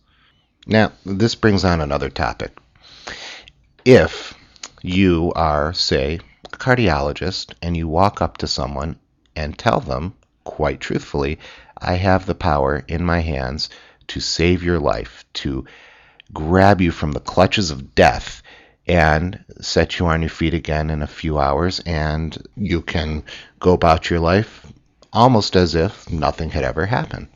Now, 0.66 0.90
this 1.04 1.36
brings 1.36 1.64
on 1.64 1.80
another 1.80 2.10
topic. 2.10 2.58
If 3.84 4.34
you 4.82 5.32
are, 5.36 5.72
say, 5.72 6.18
a 6.52 6.56
cardiologist, 6.56 7.54
and 7.62 7.76
you 7.76 7.86
walk 7.86 8.20
up 8.20 8.38
to 8.38 8.48
someone 8.48 8.98
and 9.36 9.56
tell 9.56 9.78
them, 9.78 10.14
quite 10.42 10.80
truthfully, 10.80 11.38
I 11.78 11.94
have 11.94 12.26
the 12.26 12.34
power 12.34 12.84
in 12.88 13.04
my 13.04 13.20
hands 13.20 13.68
to 14.08 14.20
save 14.20 14.62
your 14.62 14.78
life, 14.78 15.24
to 15.34 15.66
grab 16.32 16.80
you 16.80 16.90
from 16.90 17.12
the 17.12 17.20
clutches 17.20 17.70
of 17.70 17.94
death 17.94 18.42
and 18.86 19.44
set 19.60 19.98
you 19.98 20.06
on 20.06 20.22
your 20.22 20.30
feet 20.30 20.54
again 20.54 20.90
in 20.90 21.02
a 21.02 21.06
few 21.06 21.38
hours, 21.38 21.80
and 21.80 22.36
you 22.56 22.82
can 22.82 23.24
go 23.58 23.72
about 23.72 24.10
your 24.10 24.20
life 24.20 24.64
almost 25.12 25.56
as 25.56 25.74
if 25.74 26.10
nothing 26.10 26.50
had 26.50 26.62
ever 26.62 26.86
happened. 26.86 27.28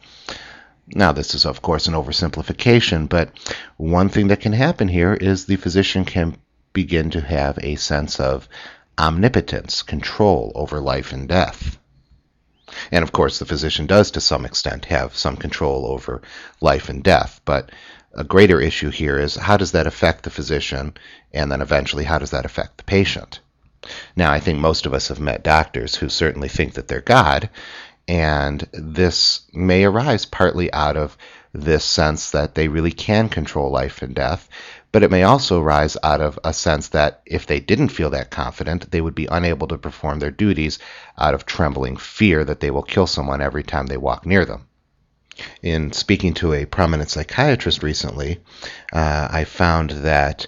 Now, 0.94 1.12
this 1.12 1.34
is, 1.34 1.44
of 1.44 1.62
course, 1.62 1.86
an 1.86 1.94
oversimplification, 1.94 3.08
but 3.08 3.30
one 3.76 4.08
thing 4.08 4.28
that 4.28 4.40
can 4.40 4.52
happen 4.52 4.88
here 4.88 5.14
is 5.14 5.44
the 5.44 5.56
physician 5.56 6.04
can 6.04 6.36
begin 6.72 7.10
to 7.10 7.20
have 7.20 7.58
a 7.62 7.76
sense 7.76 8.20
of 8.20 8.48
omnipotence, 8.98 9.82
control 9.82 10.52
over 10.54 10.80
life 10.80 11.12
and 11.12 11.28
death. 11.28 11.78
And 12.90 13.02
of 13.02 13.12
course, 13.12 13.38
the 13.38 13.46
physician 13.46 13.86
does 13.86 14.10
to 14.12 14.20
some 14.20 14.44
extent 14.44 14.86
have 14.86 15.16
some 15.16 15.36
control 15.36 15.86
over 15.86 16.22
life 16.60 16.88
and 16.88 17.02
death, 17.02 17.40
but 17.44 17.70
a 18.14 18.24
greater 18.24 18.60
issue 18.60 18.90
here 18.90 19.18
is 19.18 19.36
how 19.36 19.56
does 19.56 19.72
that 19.72 19.86
affect 19.86 20.24
the 20.24 20.30
physician, 20.30 20.94
and 21.32 21.50
then 21.50 21.62
eventually 21.62 22.04
how 22.04 22.18
does 22.18 22.30
that 22.30 22.44
affect 22.44 22.78
the 22.78 22.84
patient? 22.84 23.40
Now, 24.16 24.32
I 24.32 24.40
think 24.40 24.58
most 24.58 24.84
of 24.86 24.92
us 24.92 25.08
have 25.08 25.20
met 25.20 25.42
doctors 25.42 25.94
who 25.94 26.08
certainly 26.08 26.48
think 26.48 26.74
that 26.74 26.88
they're 26.88 27.00
God, 27.00 27.48
and 28.08 28.66
this 28.72 29.42
may 29.52 29.84
arise 29.84 30.26
partly 30.26 30.72
out 30.72 30.96
of 30.96 31.16
this 31.52 31.84
sense 31.84 32.30
that 32.30 32.54
they 32.54 32.68
really 32.68 32.92
can 32.92 33.28
control 33.28 33.70
life 33.70 34.02
and 34.02 34.14
death, 34.14 34.48
but 34.92 35.02
it 35.02 35.10
may 35.10 35.22
also 35.22 35.60
arise 35.60 35.96
out 36.02 36.20
of 36.20 36.38
a 36.44 36.52
sense 36.52 36.88
that 36.88 37.22
if 37.26 37.46
they 37.46 37.60
didn't 37.60 37.88
feel 37.88 38.10
that 38.10 38.30
confident, 38.30 38.90
they 38.90 39.00
would 39.00 39.14
be 39.14 39.28
unable 39.30 39.68
to 39.68 39.78
perform 39.78 40.18
their 40.18 40.30
duties 40.30 40.78
out 41.18 41.34
of 41.34 41.46
trembling 41.46 41.96
fear 41.96 42.44
that 42.44 42.60
they 42.60 42.70
will 42.70 42.82
kill 42.82 43.06
someone 43.06 43.40
every 43.40 43.62
time 43.62 43.86
they 43.86 43.96
walk 43.96 44.26
near 44.26 44.44
them. 44.44 44.66
In 45.62 45.92
speaking 45.92 46.34
to 46.34 46.52
a 46.52 46.66
prominent 46.66 47.10
psychiatrist 47.10 47.82
recently, 47.82 48.40
uh, 48.92 49.28
I 49.30 49.44
found 49.44 49.90
that 49.90 50.46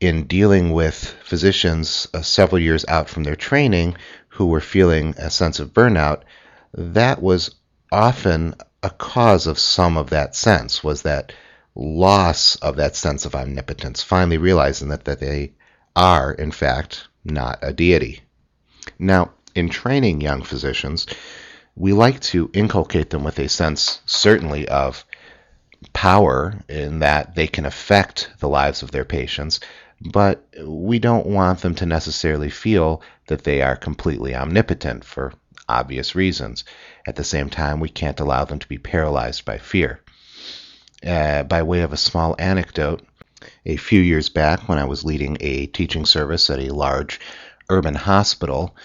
in 0.00 0.26
dealing 0.26 0.72
with 0.72 1.14
physicians 1.22 2.08
uh, 2.12 2.20
several 2.20 2.58
years 2.58 2.84
out 2.88 3.08
from 3.08 3.22
their 3.22 3.36
training 3.36 3.96
who 4.28 4.46
were 4.46 4.60
feeling 4.60 5.14
a 5.16 5.30
sense 5.30 5.60
of 5.60 5.72
burnout, 5.72 6.22
that 6.72 7.22
was 7.22 7.54
often 7.92 8.54
a 8.84 8.90
cause 8.90 9.46
of 9.46 9.58
some 9.58 9.96
of 9.96 10.10
that 10.10 10.36
sense, 10.36 10.84
was 10.84 11.02
that 11.02 11.32
loss 11.74 12.56
of 12.56 12.76
that 12.76 12.94
sense 12.94 13.24
of 13.24 13.34
omnipotence, 13.34 14.02
finally 14.02 14.36
realizing 14.36 14.88
that, 14.88 15.06
that 15.06 15.20
they 15.20 15.52
are, 15.96 16.32
in 16.32 16.52
fact, 16.52 17.08
not 17.24 17.58
a 17.62 17.72
deity. 17.72 18.20
Now, 18.98 19.30
in 19.54 19.70
training 19.70 20.20
young 20.20 20.42
physicians, 20.42 21.06
we 21.74 21.94
like 21.94 22.20
to 22.20 22.50
inculcate 22.52 23.08
them 23.08 23.24
with 23.24 23.38
a 23.38 23.48
sense, 23.48 24.02
certainly, 24.04 24.68
of 24.68 25.04
power 25.94 26.54
in 26.68 26.98
that 26.98 27.34
they 27.34 27.46
can 27.46 27.64
affect 27.64 28.30
the 28.38 28.48
lives 28.48 28.82
of 28.82 28.90
their 28.90 29.06
patients, 29.06 29.60
but 30.12 30.46
we 30.62 30.98
don't 30.98 31.26
want 31.26 31.60
them 31.60 31.74
to 31.76 31.86
necessarily 31.86 32.50
feel 32.50 33.00
that 33.28 33.44
they 33.44 33.62
are 33.62 33.76
completely 33.76 34.34
omnipotent 34.34 35.04
for 35.04 35.32
obvious 35.68 36.14
reasons. 36.14 36.64
At 37.06 37.16
the 37.16 37.24
same 37.24 37.50
time, 37.50 37.80
we 37.80 37.88
can't 37.88 38.20
allow 38.20 38.44
them 38.44 38.58
to 38.58 38.68
be 38.68 38.78
paralyzed 38.78 39.44
by 39.44 39.58
fear. 39.58 40.00
Uh, 41.06 41.42
by 41.42 41.62
way 41.62 41.80
of 41.80 41.92
a 41.92 41.98
small 41.98 42.34
anecdote, 42.38 43.02
a 43.66 43.76
few 43.76 44.00
years 44.00 44.28
back 44.28 44.68
when 44.68 44.78
I 44.78 44.84
was 44.84 45.04
leading 45.04 45.36
a 45.40 45.66
teaching 45.66 46.06
service 46.06 46.48
at 46.50 46.60
a 46.60 46.74
large 46.74 47.20
urban 47.68 47.94
hospital, 47.94 48.76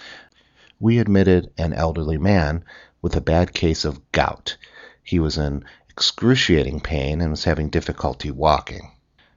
we 0.78 0.98
admitted 0.98 1.50
an 1.58 1.72
elderly 1.72 2.18
man 2.18 2.64
with 3.02 3.16
a 3.16 3.20
bad 3.20 3.52
case 3.52 3.84
of 3.84 4.12
gout. 4.12 4.56
He 5.02 5.18
was 5.18 5.38
in 5.38 5.64
excruciating 5.88 6.80
pain 6.80 7.20
and 7.20 7.30
was 7.30 7.44
having 7.44 7.68
difficulty 7.68 8.30
walking. 8.30 8.90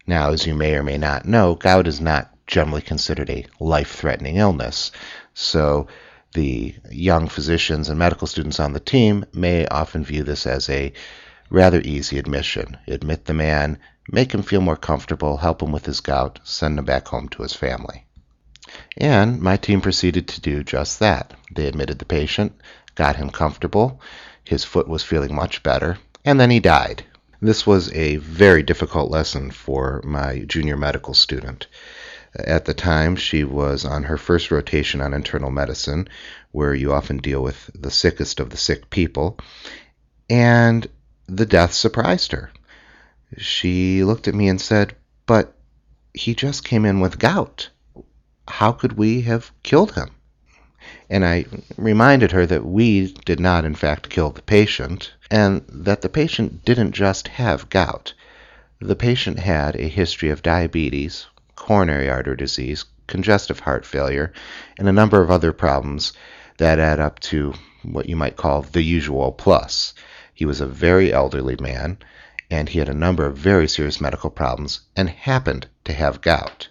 Now, 0.06 0.32
as 0.32 0.46
you 0.46 0.54
may 0.54 0.76
or 0.76 0.84
may 0.84 0.98
not 0.98 1.26
know, 1.26 1.56
gout 1.56 1.88
is 1.88 2.02
not 2.02 2.30
generally 2.48 2.82
considered 2.82 3.30
a 3.30 3.46
life 3.60 3.92
threatening 3.92 4.38
illness. 4.38 4.92
So, 5.34 5.88
the 6.34 6.76
young 6.90 7.28
physicians 7.28 7.90
and 7.90 7.98
medical 7.98 8.28
students 8.28 8.60
on 8.60 8.74
the 8.74 8.80
team 8.80 9.26
may 9.34 9.66
often 9.68 10.04
view 10.04 10.24
this 10.24 10.46
as 10.46 10.70
a 10.70 10.94
rather 11.50 11.80
easy 11.82 12.18
admission. 12.18 12.78
Admit 12.88 13.26
the 13.26 13.34
man, 13.34 13.78
make 14.12 14.34
him 14.34 14.42
feel 14.42 14.62
more 14.62 14.76
comfortable, 14.76 15.38
help 15.38 15.62
him 15.62 15.72
with 15.72 15.86
his 15.86 16.00
gout, 16.00 16.40
send 16.44 16.80
him 16.80 16.86
back 16.86 17.08
home 17.08 17.30
to 17.30 17.44
his 17.44 17.54
family. 17.54 18.06
And 18.98 19.42
my 19.42 19.58
team 19.58 19.82
proceeded 19.82 20.28
to 20.30 20.42
do 20.42 20.64
just 20.64 21.00
that. 21.00 21.34
They 21.54 21.68
admitted 21.68 22.00
the 22.00 22.06
patient, 22.06 22.54
got 22.96 23.16
him 23.16 23.30
comfortable, 23.30 24.02
his 24.44 24.64
foot 24.64 24.88
was 24.88 25.04
feeling 25.04 25.34
much 25.34 25.64
better, 25.64 25.98
and 26.26 26.40
then 26.40 26.50
he 26.50 26.60
died. 26.60 27.04
This 27.42 27.68
was 27.68 27.92
a 27.92 28.16
very 28.18 28.64
difficult 28.64 29.12
lesson 29.12 29.52
for 29.52 30.02
my 30.04 30.40
junior 30.48 30.78
medical 30.78 31.14
student. 31.14 31.68
At 32.36 32.66
the 32.66 32.74
time, 32.74 33.16
she 33.16 33.44
was 33.44 33.86
on 33.86 34.04
her 34.04 34.18
first 34.18 34.52
rotation 34.52 35.02
on 35.02 35.14
internal 35.14 35.52
medicine, 35.52 36.08
where 36.52 36.74
you 36.74 36.94
often 36.94 37.18
deal 37.18 37.44
with 37.44 37.70
the 37.74 37.92
sickest 37.92 38.40
of 38.40 38.50
the 38.50 38.58
sick 38.58 38.90
people, 38.90 39.38
and 40.30 40.88
the 41.28 41.46
death 41.46 41.74
surprised 41.74 42.32
her. 42.32 42.52
She 43.38 44.04
looked 44.04 44.28
at 44.28 44.36
me 44.36 44.48
and 44.48 44.60
said, 44.60 44.96
But 45.26 45.56
he 46.14 46.36
just 46.36 46.64
came 46.64 46.86
in 46.86 47.00
with 47.00 47.20
gout 47.20 47.70
how 48.48 48.72
could 48.74 48.94
we 48.94 49.22
have 49.22 49.52
killed 49.64 49.94
him? 49.94 50.10
And 51.10 51.24
I 51.24 51.46
reminded 51.78 52.32
her 52.32 52.46
that 52.46 52.66
we 52.66 53.14
did 53.26 53.40
not, 53.40 53.64
in 53.64 53.76
fact, 53.76 54.10
kill 54.10 54.32
the 54.32 54.42
patient, 54.42 55.14
and 55.32 55.64
that 55.70 56.02
the 56.02 56.10
patient 56.10 56.66
didn't 56.66 56.92
just 56.92 57.30
have 57.30 57.70
gout. 57.70 58.14
The 58.80 58.96
patient 58.96 59.40
had 59.40 59.76
a 59.76 59.88
history 59.88 60.30
of 60.30 60.44
diabetes, 60.44 61.26
coronary 61.64 62.10
artery 62.10 62.36
disease, 62.36 62.84
congestive 63.08 63.62
heart 63.62 63.86
failure, 63.86 64.34
and 64.78 64.86
a 64.86 64.92
number 64.92 65.22
of 65.22 65.32
other 65.32 65.54
problems 65.54 66.12
that 66.58 66.78
add 66.78 67.00
up 67.00 67.22
to 67.22 67.54
what 67.84 68.10
you 68.10 68.18
might 68.18 68.36
call 68.36 68.64
the 68.64 68.82
usual 68.82 69.32
plus. 69.32 69.94
He 70.34 70.44
was 70.44 70.60
a 70.60 70.66
very 70.66 71.14
elderly 71.14 71.56
man, 71.62 72.00
and 72.52 72.68
he 72.68 72.80
had 72.80 72.90
a 72.90 72.94
number 72.94 73.26
of 73.26 73.38
very 73.38 73.70
serious 73.70 74.02
medical 74.02 74.30
problems 74.30 74.82
and 74.98 75.10
happened 75.10 75.68
to 75.86 75.94
have 75.94 76.20
gout. 76.20 76.68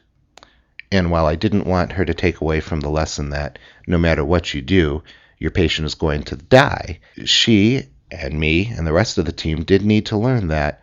And 0.90 1.11
while 1.11 1.25
I 1.25 1.37
didn't 1.37 1.66
want 1.66 1.92
her 1.92 2.04
to 2.04 2.12
take 2.12 2.42
away 2.42 2.61
from 2.61 2.80
the 2.80 2.90
lesson 2.90 3.30
that 3.30 3.58
no 3.87 3.96
matter 3.96 4.22
what 4.22 4.52
you 4.52 4.61
do, 4.61 5.02
your 5.38 5.52
patient 5.52 5.87
is 5.87 5.94
going 5.94 6.25
to 6.25 6.37
die, 6.37 7.00
she 7.25 7.84
and 8.11 8.38
me 8.38 8.66
and 8.66 8.87
the 8.87 8.92
rest 8.92 9.16
of 9.16 9.25
the 9.25 9.32
team 9.32 9.64
did 9.64 9.87
need 9.87 10.04
to 10.06 10.18
learn 10.18 10.49
that 10.49 10.81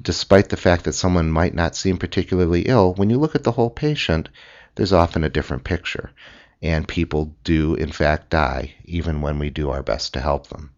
despite 0.00 0.48
the 0.48 0.56
fact 0.56 0.84
that 0.84 0.94
someone 0.94 1.30
might 1.30 1.54
not 1.54 1.76
seem 1.76 1.98
particularly 1.98 2.62
ill, 2.62 2.94
when 2.94 3.10
you 3.10 3.18
look 3.18 3.34
at 3.34 3.44
the 3.44 3.52
whole 3.52 3.70
patient, 3.70 4.28
there's 4.74 4.92
often 4.92 5.24
a 5.24 5.28
different 5.28 5.64
picture. 5.64 6.10
And 6.62 6.86
people 6.88 7.34
do, 7.44 7.74
in 7.74 7.90
fact, 7.90 8.30
die, 8.30 8.74
even 8.84 9.20
when 9.20 9.38
we 9.38 9.50
do 9.50 9.70
our 9.70 9.82
best 9.82 10.14
to 10.14 10.20
help 10.20 10.46
them. 10.46 10.70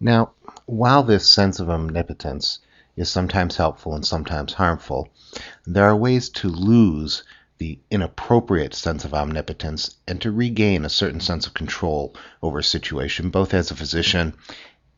Now, 0.00 0.32
while 0.66 1.02
this 1.02 1.28
sense 1.28 1.58
of 1.58 1.68
omnipotence 1.68 2.60
is 2.96 3.08
sometimes 3.10 3.56
helpful 3.56 3.94
and 3.94 4.06
sometimes 4.06 4.52
harmful, 4.52 5.08
there 5.66 5.84
are 5.84 5.96
ways 5.96 6.28
to 6.30 6.48
lose 6.48 7.24
the 7.58 7.78
inappropriate 7.90 8.74
sense 8.74 9.04
of 9.04 9.12
omnipotence 9.14 9.96
and 10.06 10.22
to 10.22 10.30
regain 10.30 10.84
a 10.84 10.88
certain 10.88 11.20
sense 11.20 11.46
of 11.46 11.54
control 11.54 12.14
over 12.40 12.60
a 12.60 12.64
situation, 12.64 13.30
both 13.30 13.52
as 13.52 13.70
a 13.70 13.76
physician 13.76 14.34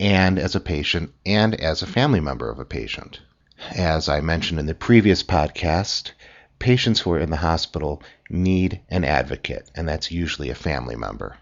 and 0.01 0.39
as 0.39 0.55
a 0.55 0.61
patient 0.61 1.13
and 1.27 1.55
as 1.55 1.83
a 1.83 1.87
family 1.87 2.21
member 2.21 2.51
of 2.51 2.59
a 2.59 2.65
patient. 2.65 3.21
As 3.77 4.09
I 4.09 4.23
mentioned 4.23 4.59
in 4.59 4.65
the 4.65 4.75
previous 4.75 5.23
podcast, 5.23 6.13
patients 6.59 7.01
who 7.01 7.13
are 7.13 7.21
in 7.21 7.29
the 7.29 7.37
hospital 7.37 8.03
need 8.31 8.81
an 8.89 9.05
advocate, 9.05 9.71
and 9.75 9.87
that's 9.87 10.11
usually 10.11 10.49
a 10.49 10.55
family 10.55 10.97
member. 10.97 11.37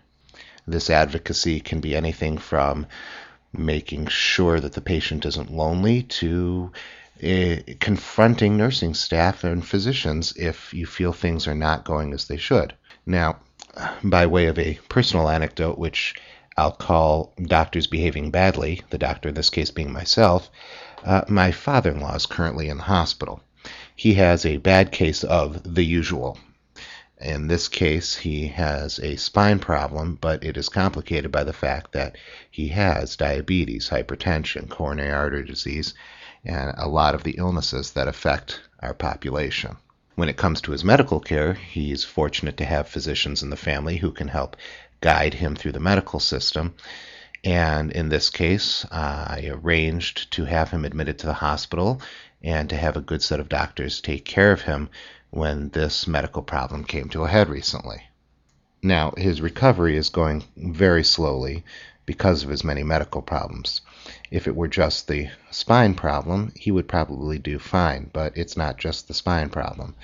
This 0.66 0.90
advocacy 0.90 1.60
can 1.60 1.80
be 1.80 1.94
anything 1.94 2.36
from 2.36 2.86
making 3.52 4.08
sure 4.08 4.58
that 4.58 4.72
the 4.72 4.80
patient 4.80 5.24
isn't 5.24 5.52
lonely 5.52 6.02
to 6.02 6.72
uh, 7.22 7.56
confronting 7.80 8.56
nursing 8.56 8.92
staff 8.94 9.44
and 9.44 9.66
physicians 9.66 10.32
if 10.36 10.74
you 10.74 10.84
feel 10.84 11.12
things 11.12 11.46
are 11.46 11.54
not 11.54 11.84
going 11.84 12.12
as 12.12 12.26
they 12.26 12.36
should. 12.36 12.74
Now, 13.06 13.38
by 14.02 14.26
way 14.26 14.46
of 14.46 14.58
a 14.58 14.78
personal 14.88 15.28
anecdote, 15.28 15.78
which 15.78 16.16
I'll 16.58 16.72
call 16.72 17.32
doctors 17.40 17.86
behaving 17.86 18.32
badly, 18.32 18.82
the 18.90 18.98
doctor 18.98 19.28
in 19.28 19.36
this 19.36 19.48
case 19.48 19.70
being 19.70 19.92
myself, 19.92 20.50
uh, 21.04 21.22
my 21.28 21.52
father 21.52 21.92
in 21.92 22.00
law 22.00 22.16
is 22.16 22.26
currently 22.26 22.68
in 22.68 22.78
the 22.78 22.82
hospital. 22.82 23.40
He 23.94 24.14
has 24.14 24.44
a 24.44 24.56
bad 24.56 24.90
case 24.90 25.22
of 25.22 25.74
the 25.74 25.84
usual. 25.84 26.36
In 27.20 27.46
this 27.46 27.68
case, 27.68 28.16
he 28.16 28.48
has 28.48 28.98
a 28.98 29.14
spine 29.14 29.60
problem, 29.60 30.18
but 30.20 30.42
it 30.42 30.56
is 30.56 30.68
complicated 30.68 31.30
by 31.30 31.44
the 31.44 31.52
fact 31.52 31.92
that 31.92 32.16
he 32.50 32.66
has 32.68 33.14
diabetes, 33.14 33.88
hypertension, 33.90 34.68
coronary 34.68 35.12
artery 35.12 35.44
disease, 35.44 35.94
and 36.44 36.74
a 36.76 36.88
lot 36.88 37.14
of 37.14 37.22
the 37.22 37.36
illnesses 37.38 37.92
that 37.92 38.08
affect 38.08 38.62
our 38.80 38.94
population. 38.94 39.76
When 40.18 40.28
it 40.28 40.36
comes 40.36 40.60
to 40.62 40.72
his 40.72 40.82
medical 40.82 41.20
care, 41.20 41.54
he's 41.54 42.02
fortunate 42.02 42.56
to 42.56 42.64
have 42.64 42.88
physicians 42.88 43.44
in 43.44 43.50
the 43.50 43.56
family 43.56 43.98
who 43.98 44.10
can 44.10 44.26
help 44.26 44.56
guide 45.00 45.34
him 45.34 45.54
through 45.54 45.70
the 45.70 45.78
medical 45.78 46.18
system. 46.18 46.74
And 47.44 47.92
in 47.92 48.08
this 48.08 48.28
case, 48.28 48.84
uh, 48.86 49.26
I 49.28 49.48
arranged 49.48 50.32
to 50.32 50.44
have 50.44 50.72
him 50.72 50.84
admitted 50.84 51.20
to 51.20 51.26
the 51.26 51.34
hospital 51.34 52.02
and 52.42 52.68
to 52.68 52.76
have 52.76 52.96
a 52.96 53.00
good 53.00 53.22
set 53.22 53.38
of 53.38 53.48
doctors 53.48 54.00
take 54.00 54.24
care 54.24 54.50
of 54.50 54.62
him 54.62 54.90
when 55.30 55.68
this 55.68 56.08
medical 56.08 56.42
problem 56.42 56.82
came 56.82 57.08
to 57.10 57.22
a 57.22 57.28
head 57.28 57.48
recently. 57.48 58.02
Now, 58.82 59.12
his 59.16 59.40
recovery 59.40 59.96
is 59.96 60.08
going 60.08 60.42
very 60.56 61.04
slowly 61.04 61.62
because 62.06 62.42
of 62.42 62.50
his 62.50 62.64
many 62.64 62.82
medical 62.82 63.22
problems. 63.22 63.82
If 64.30 64.46
it 64.46 64.56
were 64.56 64.68
just 64.68 65.08
the 65.08 65.30
spine 65.50 65.94
problem, 65.94 66.52
he 66.54 66.70
would 66.70 66.88
probably 66.88 67.38
do 67.38 67.58
fine, 67.58 68.10
but 68.12 68.36
it's 68.36 68.56
not 68.56 68.78
just 68.78 69.08
the 69.08 69.14
spine 69.14 69.48
problem. 69.48 69.94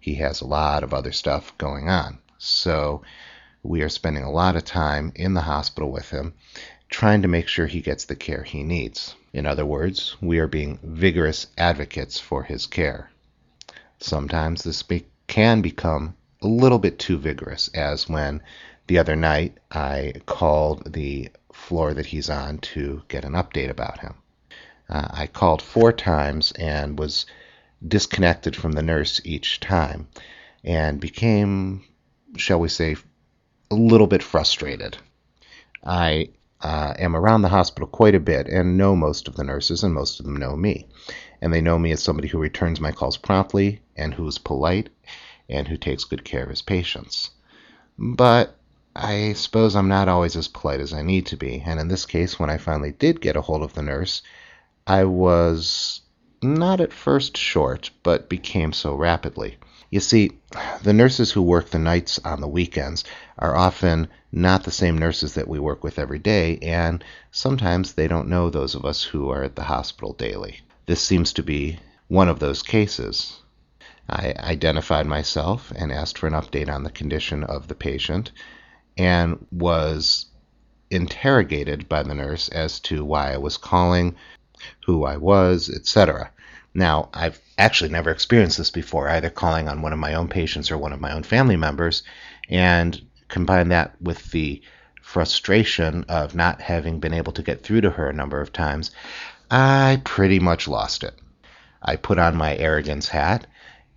He 0.00 0.14
has 0.16 0.40
a 0.40 0.46
lot 0.46 0.82
of 0.82 0.92
other 0.92 1.12
stuff 1.12 1.56
going 1.58 1.88
on. 1.88 2.18
So, 2.38 3.02
we 3.62 3.80
are 3.82 3.88
spending 3.88 4.22
a 4.22 4.30
lot 4.30 4.56
of 4.56 4.64
time 4.64 5.12
in 5.14 5.34
the 5.34 5.40
hospital 5.40 5.90
with 5.90 6.10
him, 6.10 6.34
trying 6.90 7.22
to 7.22 7.28
make 7.28 7.48
sure 7.48 7.66
he 7.66 7.80
gets 7.80 8.04
the 8.04 8.16
care 8.16 8.42
he 8.42 8.62
needs. 8.62 9.14
In 9.32 9.46
other 9.46 9.64
words, 9.64 10.16
we 10.20 10.38
are 10.38 10.46
being 10.46 10.78
vigorous 10.82 11.46
advocates 11.56 12.20
for 12.20 12.42
his 12.42 12.66
care. 12.66 13.10
Sometimes 13.98 14.62
this 14.62 14.82
be- 14.82 15.06
can 15.26 15.62
become 15.62 16.14
a 16.42 16.46
little 16.46 16.78
bit 16.78 16.98
too 16.98 17.16
vigorous, 17.16 17.68
as 17.68 18.08
when 18.08 18.42
the 18.86 18.98
other 18.98 19.16
night 19.16 19.58
I 19.70 20.14
called 20.26 20.92
the 20.92 21.30
floor 21.52 21.94
that 21.94 22.06
he's 22.06 22.30
on 22.30 22.58
to 22.58 23.02
get 23.08 23.24
an 23.24 23.32
update 23.32 23.70
about 23.70 24.00
him. 24.00 24.14
Uh, 24.88 25.08
I 25.10 25.26
called 25.26 25.62
four 25.62 25.92
times 25.92 26.52
and 26.52 26.98
was 26.98 27.26
disconnected 27.86 28.54
from 28.54 28.72
the 28.72 28.82
nurse 28.82 29.20
each 29.24 29.60
time 29.60 30.08
and 30.62 31.00
became, 31.00 31.84
shall 32.36 32.60
we 32.60 32.68
say, 32.68 32.96
a 33.70 33.74
little 33.74 34.06
bit 34.06 34.22
frustrated. 34.22 34.98
I 35.82 36.30
uh, 36.60 36.94
am 36.98 37.16
around 37.16 37.42
the 37.42 37.48
hospital 37.48 37.88
quite 37.88 38.14
a 38.14 38.20
bit 38.20 38.46
and 38.46 38.78
know 38.78 38.96
most 38.96 39.28
of 39.28 39.36
the 39.36 39.44
nurses, 39.44 39.82
and 39.82 39.92
most 39.92 40.18
of 40.18 40.26
them 40.26 40.36
know 40.36 40.56
me 40.56 40.86
and 41.44 41.52
they 41.52 41.60
know 41.60 41.78
me 41.78 41.92
as 41.92 42.02
somebody 42.02 42.26
who 42.26 42.38
returns 42.38 42.80
my 42.80 42.90
calls 42.90 43.18
promptly 43.18 43.82
and 43.96 44.14
who's 44.14 44.38
polite 44.38 44.88
and 45.46 45.68
who 45.68 45.76
takes 45.76 46.04
good 46.04 46.24
care 46.24 46.42
of 46.42 46.48
his 46.48 46.62
patients. 46.62 47.32
But 47.98 48.56
I 48.96 49.32
suppose 49.32 49.74
I'm 49.74 49.88
not 49.88 50.08
always 50.08 50.36
as 50.36 50.46
polite 50.46 50.78
as 50.78 50.92
I 50.92 51.02
need 51.02 51.26
to 51.26 51.36
be, 51.36 51.60
and 51.66 51.80
in 51.80 51.88
this 51.88 52.06
case, 52.06 52.38
when 52.38 52.48
I 52.48 52.58
finally 52.58 52.92
did 52.92 53.20
get 53.20 53.34
a 53.34 53.40
hold 53.40 53.62
of 53.62 53.74
the 53.74 53.82
nurse, 53.82 54.22
I 54.86 55.02
was 55.02 56.02
not 56.40 56.80
at 56.80 56.92
first 56.92 57.36
short, 57.36 57.90
but 58.04 58.28
became 58.28 58.72
so 58.72 58.94
rapidly. 58.94 59.56
You 59.90 59.98
see, 59.98 60.38
the 60.82 60.92
nurses 60.92 61.32
who 61.32 61.42
work 61.42 61.70
the 61.70 61.78
nights 61.78 62.20
on 62.24 62.40
the 62.40 62.46
weekends 62.46 63.02
are 63.36 63.56
often 63.56 64.06
not 64.30 64.62
the 64.62 64.70
same 64.70 64.96
nurses 64.96 65.34
that 65.34 65.48
we 65.48 65.58
work 65.58 65.82
with 65.82 65.98
every 65.98 66.20
day, 66.20 66.58
and 66.62 67.02
sometimes 67.32 67.94
they 67.94 68.06
don't 68.06 68.28
know 68.28 68.48
those 68.48 68.76
of 68.76 68.84
us 68.84 69.02
who 69.02 69.28
are 69.28 69.42
at 69.42 69.56
the 69.56 69.64
hospital 69.64 70.12
daily. 70.12 70.60
This 70.86 71.00
seems 71.00 71.32
to 71.32 71.42
be 71.42 71.80
one 72.06 72.28
of 72.28 72.38
those 72.38 72.62
cases. 72.62 73.40
I 74.08 74.34
identified 74.38 75.06
myself 75.06 75.72
and 75.74 75.90
asked 75.90 76.18
for 76.18 76.28
an 76.28 76.34
update 76.34 76.68
on 76.68 76.84
the 76.84 76.90
condition 76.90 77.42
of 77.42 77.66
the 77.66 77.74
patient 77.74 78.30
and 78.96 79.46
was 79.50 80.26
interrogated 80.90 81.88
by 81.88 82.02
the 82.02 82.14
nurse 82.14 82.48
as 82.48 82.78
to 82.80 83.04
why 83.04 83.32
I 83.32 83.36
was 83.36 83.56
calling, 83.56 84.14
who 84.86 85.04
I 85.04 85.16
was, 85.16 85.68
etc. 85.68 86.30
Now, 86.74 87.08
I've 87.14 87.40
actually 87.58 87.90
never 87.90 88.10
experienced 88.10 88.58
this 88.58 88.70
before, 88.70 89.08
either 89.08 89.30
calling 89.30 89.68
on 89.68 89.82
one 89.82 89.92
of 89.92 89.98
my 89.98 90.14
own 90.14 90.28
patients 90.28 90.70
or 90.70 90.78
one 90.78 90.92
of 90.92 91.00
my 91.00 91.12
own 91.12 91.22
family 91.22 91.56
members, 91.56 92.02
and 92.48 93.00
combine 93.28 93.68
that 93.68 94.00
with 94.00 94.30
the 94.32 94.62
frustration 95.02 96.04
of 96.08 96.34
not 96.34 96.60
having 96.60 96.98
been 96.98 97.14
able 97.14 97.32
to 97.32 97.42
get 97.42 97.62
through 97.62 97.82
to 97.82 97.90
her 97.90 98.08
a 98.08 98.14
number 98.14 98.40
of 98.40 98.52
times, 98.52 98.90
I 99.50 100.00
pretty 100.04 100.40
much 100.40 100.66
lost 100.66 101.04
it. 101.04 101.14
I 101.82 101.96
put 101.96 102.18
on 102.18 102.36
my 102.36 102.56
arrogance 102.56 103.08
hat 103.08 103.46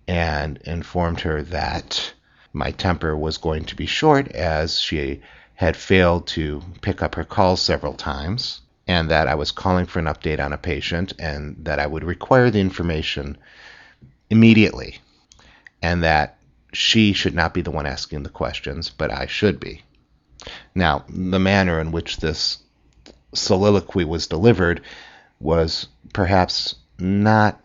and 0.06 0.58
informed 0.58 1.20
her 1.20 1.42
that 1.42 2.12
my 2.52 2.70
temper 2.72 3.16
was 3.16 3.38
going 3.38 3.64
to 3.66 3.76
be 3.76 3.86
short 3.86 4.28
as 4.28 4.80
she 4.80 5.20
had 5.54 5.76
failed 5.76 6.26
to 6.28 6.62
pick 6.80 7.02
up 7.02 7.14
her 7.14 7.24
calls 7.24 7.60
several 7.60 7.94
times, 7.94 8.60
and 8.86 9.10
that 9.10 9.28
I 9.28 9.34
was 9.34 9.50
calling 9.50 9.86
for 9.86 9.98
an 9.98 10.06
update 10.06 10.40
on 10.40 10.52
a 10.52 10.58
patient 10.58 11.12
and 11.18 11.56
that 11.64 11.78
I 11.78 11.86
would 11.86 12.04
require 12.04 12.50
the 12.50 12.60
information 12.60 13.36
immediately, 14.30 14.98
and 15.82 16.02
that 16.02 16.38
she 16.72 17.12
should 17.12 17.34
not 17.34 17.54
be 17.54 17.62
the 17.62 17.70
one 17.70 17.86
asking 17.86 18.22
the 18.22 18.28
questions, 18.28 18.90
but 18.90 19.12
I 19.12 19.26
should 19.26 19.58
be. 19.58 19.82
Now, 20.74 21.04
the 21.08 21.38
manner 21.38 21.80
in 21.80 21.92
which 21.92 22.18
this 22.18 22.58
soliloquy 23.34 24.04
was 24.04 24.26
delivered 24.26 24.82
was 25.40 25.88
perhaps 26.12 26.74
not 26.98 27.60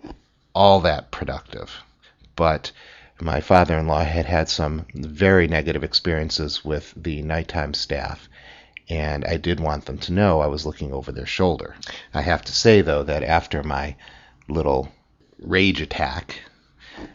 all 0.54 0.82
that 0.82 1.12
productive. 1.12 1.72
But 2.36 2.72
my 3.23 3.41
father 3.41 3.77
in 3.77 3.88
law 3.88 4.03
had 4.03 4.25
had 4.25 4.49
some 4.49 4.86
very 4.93 5.47
negative 5.47 5.83
experiences 5.83 6.63
with 6.63 6.93
the 6.95 7.21
nighttime 7.21 7.73
staff, 7.73 8.29
and 8.89 9.25
I 9.25 9.38
did 9.38 9.59
want 9.59 9.86
them 9.86 9.97
to 9.99 10.13
know 10.13 10.41
I 10.41 10.47
was 10.47 10.65
looking 10.65 10.91
over 10.93 11.12
their 11.12 11.25
shoulder. 11.25 11.75
I 12.13 12.21
have 12.21 12.43
to 12.45 12.53
say, 12.53 12.81
though, 12.81 13.03
that 13.03 13.23
after 13.23 13.63
my 13.63 13.95
little 14.47 14.91
rage 15.39 15.81
attack, 15.81 16.39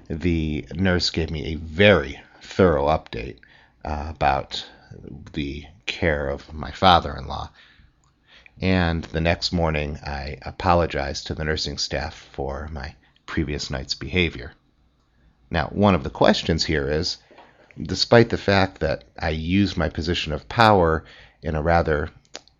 the 0.08 0.66
nurse 0.74 1.10
gave 1.10 1.30
me 1.30 1.46
a 1.46 1.56
very 1.56 2.20
thorough 2.42 2.86
update 2.86 3.36
uh, 3.84 4.06
about 4.08 4.66
the 5.34 5.64
care 5.86 6.28
of 6.28 6.52
my 6.52 6.70
father 6.70 7.14
in 7.16 7.26
law 7.26 7.50
and 8.60 9.04
the 9.04 9.20
next 9.20 9.52
morning 9.52 9.98
I 10.04 10.38
apologized 10.42 11.28
to 11.28 11.34
the 11.34 11.44
nursing 11.44 11.78
staff 11.78 12.14
for 12.32 12.68
my 12.72 12.94
previous 13.24 13.70
night's 13.70 13.94
behavior. 13.94 14.52
Now, 15.50 15.68
one 15.68 15.94
of 15.94 16.04
the 16.04 16.10
questions 16.10 16.64
here 16.64 16.88
is 16.88 17.16
despite 17.80 18.28
the 18.28 18.36
fact 18.36 18.80
that 18.80 19.04
I 19.18 19.30
used 19.30 19.76
my 19.76 19.88
position 19.88 20.32
of 20.32 20.48
power 20.48 21.04
in 21.42 21.54
a 21.54 21.62
rather 21.62 22.10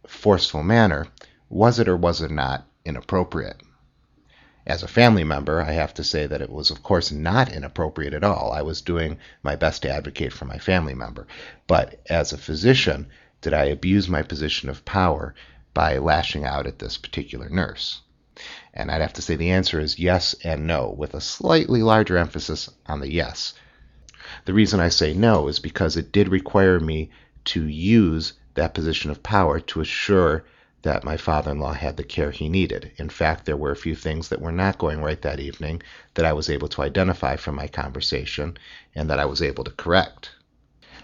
forceful 0.06 0.62
manner, 0.62 1.08
was 1.50 1.78
it 1.78 1.88
or 1.88 1.96
was 1.96 2.22
it 2.22 2.30
not 2.30 2.66
inappropriate? 2.84 3.60
As 4.66 4.82
a 4.82 4.88
family 4.88 5.24
member, 5.24 5.60
I 5.60 5.72
have 5.72 5.94
to 5.94 6.04
say 6.04 6.26
that 6.26 6.42
it 6.42 6.50
was, 6.50 6.70
of 6.70 6.82
course, 6.82 7.10
not 7.10 7.50
inappropriate 7.50 8.14
at 8.14 8.24
all. 8.24 8.52
I 8.52 8.62
was 8.62 8.80
doing 8.80 9.18
my 9.42 9.56
best 9.56 9.82
to 9.82 9.90
advocate 9.90 10.32
for 10.32 10.44
my 10.44 10.58
family 10.58 10.94
member. 10.94 11.26
But 11.66 12.00
as 12.08 12.32
a 12.32 12.38
physician, 12.38 13.08
did 13.40 13.54
I 13.54 13.64
abuse 13.64 14.08
my 14.08 14.22
position 14.22 14.68
of 14.68 14.84
power 14.84 15.34
by 15.74 15.98
lashing 15.98 16.44
out 16.44 16.66
at 16.66 16.78
this 16.78 16.98
particular 16.98 17.48
nurse? 17.48 18.02
And 18.74 18.90
I'd 18.90 19.00
have 19.00 19.14
to 19.14 19.22
say 19.22 19.36
the 19.36 19.50
answer 19.50 19.80
is 19.80 19.98
yes 19.98 20.34
and 20.44 20.66
no, 20.66 20.94
with 20.96 21.14
a 21.14 21.20
slightly 21.20 21.82
larger 21.82 22.16
emphasis 22.16 22.68
on 22.86 23.00
the 23.00 23.10
yes. 23.12 23.54
The 24.44 24.54
reason 24.54 24.80
I 24.80 24.88
say 24.88 25.14
no 25.14 25.48
is 25.48 25.58
because 25.58 25.96
it 25.96 26.12
did 26.12 26.28
require 26.28 26.78
me 26.78 27.10
to 27.46 27.64
use 27.64 28.34
that 28.54 28.74
position 28.74 29.10
of 29.10 29.22
power 29.22 29.60
to 29.60 29.80
assure 29.80 30.44
that 30.82 31.02
my 31.04 31.16
father 31.16 31.50
in 31.50 31.58
law 31.58 31.72
had 31.72 31.96
the 31.96 32.04
care 32.04 32.30
he 32.30 32.48
needed. 32.48 32.92
In 32.98 33.08
fact, 33.08 33.44
there 33.44 33.56
were 33.56 33.72
a 33.72 33.76
few 33.76 33.94
things 33.94 34.28
that 34.28 34.40
were 34.40 34.52
not 34.52 34.78
going 34.78 35.00
right 35.00 35.20
that 35.22 35.40
evening 35.40 35.82
that 36.14 36.24
I 36.24 36.32
was 36.32 36.48
able 36.48 36.68
to 36.68 36.82
identify 36.82 37.36
from 37.36 37.56
my 37.56 37.66
conversation 37.66 38.56
and 38.94 39.10
that 39.10 39.18
I 39.18 39.24
was 39.24 39.42
able 39.42 39.64
to 39.64 39.70
correct. 39.72 40.30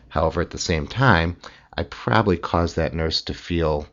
However, 0.09 0.40
at 0.40 0.51
the 0.51 0.59
same 0.59 0.87
time, 0.87 1.37
I 1.77 1.83
probably 1.83 2.37
caused 2.37 2.77
that 2.77 2.94
nurse 2.94 3.20
to 3.23 3.35
feel 3.35 3.88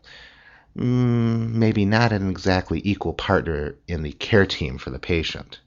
mm, 0.78 1.52
maybe 1.52 1.86
not 1.86 2.12
an 2.12 2.30
exactly 2.30 2.82
equal 2.84 3.14
partner 3.14 3.76
in 3.88 4.04
the 4.04 4.12
care 4.14 4.46
team 4.46 4.78
for 4.78 4.90
the 4.90 5.00
patient. 5.00 5.60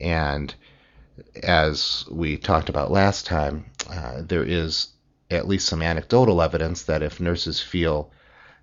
And 0.00 0.54
as 1.42 2.04
we 2.10 2.36
talked 2.36 2.68
about 2.68 2.90
last 2.90 3.26
time, 3.26 3.66
uh, 3.90 4.22
there 4.22 4.44
is 4.44 4.88
at 5.30 5.48
least 5.48 5.66
some 5.66 5.82
anecdotal 5.82 6.40
evidence 6.40 6.84
that 6.84 7.02
if 7.02 7.20
nurses 7.20 7.60
feel 7.60 8.10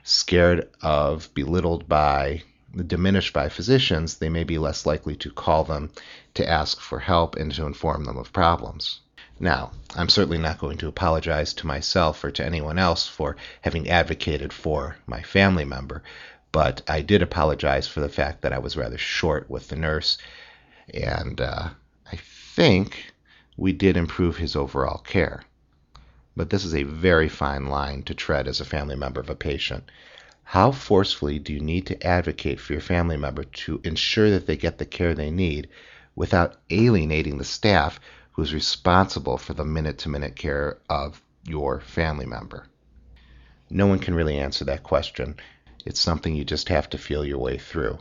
scared 0.03 0.69
of, 0.81 1.33
belittled 1.33 1.87
by, 1.87 2.43
diminished 2.87 3.33
by 3.33 3.49
physicians, 3.49 4.17
they 4.17 4.29
may 4.29 4.43
be 4.43 4.57
less 4.57 4.85
likely 4.85 5.15
to 5.15 5.31
call 5.31 5.63
them 5.63 5.91
to 6.33 6.47
ask 6.47 6.79
for 6.79 6.99
help 6.99 7.35
and 7.35 7.51
to 7.53 7.65
inform 7.65 8.05
them 8.05 8.17
of 8.17 8.31
problems. 8.33 9.01
Now, 9.39 9.71
I'm 9.97 10.07
certainly 10.07 10.37
not 10.37 10.59
going 10.59 10.77
to 10.77 10.87
apologize 10.87 11.53
to 11.55 11.67
myself 11.67 12.23
or 12.23 12.31
to 12.31 12.45
anyone 12.45 12.79
else 12.79 13.05
for 13.05 13.35
having 13.61 13.89
advocated 13.89 14.53
for 14.53 14.95
my 15.07 15.21
family 15.21 15.65
member, 15.65 16.03
but 16.53 16.81
I 16.87 17.01
did 17.01 17.21
apologize 17.21 17.85
for 17.85 17.99
the 17.99 18.07
fact 18.07 18.41
that 18.41 18.53
I 18.53 18.59
was 18.59 18.77
rather 18.77 18.97
short 18.97 19.49
with 19.49 19.67
the 19.67 19.75
nurse, 19.75 20.17
and 20.93 21.41
uh, 21.41 21.69
I 22.09 22.15
think 22.15 23.13
we 23.57 23.73
did 23.73 23.97
improve 23.97 24.37
his 24.37 24.55
overall 24.55 24.99
care. 24.99 25.43
But 26.37 26.49
this 26.49 26.63
is 26.63 26.73
a 26.73 26.83
very 26.83 27.27
fine 27.27 27.67
line 27.67 28.03
to 28.03 28.13
tread 28.13 28.47
as 28.47 28.61
a 28.61 28.65
family 28.65 28.95
member 28.95 29.19
of 29.19 29.29
a 29.29 29.35
patient. 29.35 29.91
How 30.43 30.71
forcefully 30.71 31.39
do 31.39 31.51
you 31.51 31.59
need 31.59 31.87
to 31.87 32.07
advocate 32.07 32.61
for 32.61 32.71
your 32.71 32.81
family 32.81 33.17
member 33.17 33.43
to 33.43 33.81
ensure 33.83 34.29
that 34.29 34.47
they 34.47 34.55
get 34.55 34.77
the 34.77 34.85
care 34.85 35.13
they 35.13 35.31
need 35.31 35.67
without 36.15 36.57
alienating 36.69 37.37
the 37.37 37.43
staff 37.43 37.99
who's 38.35 38.53
responsible 38.53 39.37
for 39.37 39.53
the 39.53 39.63
minute 39.63 39.97
to 39.97 40.09
minute 40.09 40.35
care 40.35 40.77
of 40.89 41.21
your 41.45 41.79
family 41.79 42.25
member? 42.25 42.67
No 43.69 43.87
one 43.87 43.99
can 43.99 44.13
really 44.13 44.37
answer 44.37 44.65
that 44.65 44.83
question. 44.83 45.37
It's 45.85 46.01
something 46.01 46.35
you 46.35 46.43
just 46.43 46.67
have 46.67 46.89
to 46.89 46.97
feel 46.97 47.23
your 47.23 47.37
way 47.37 47.57
through. 47.57 47.97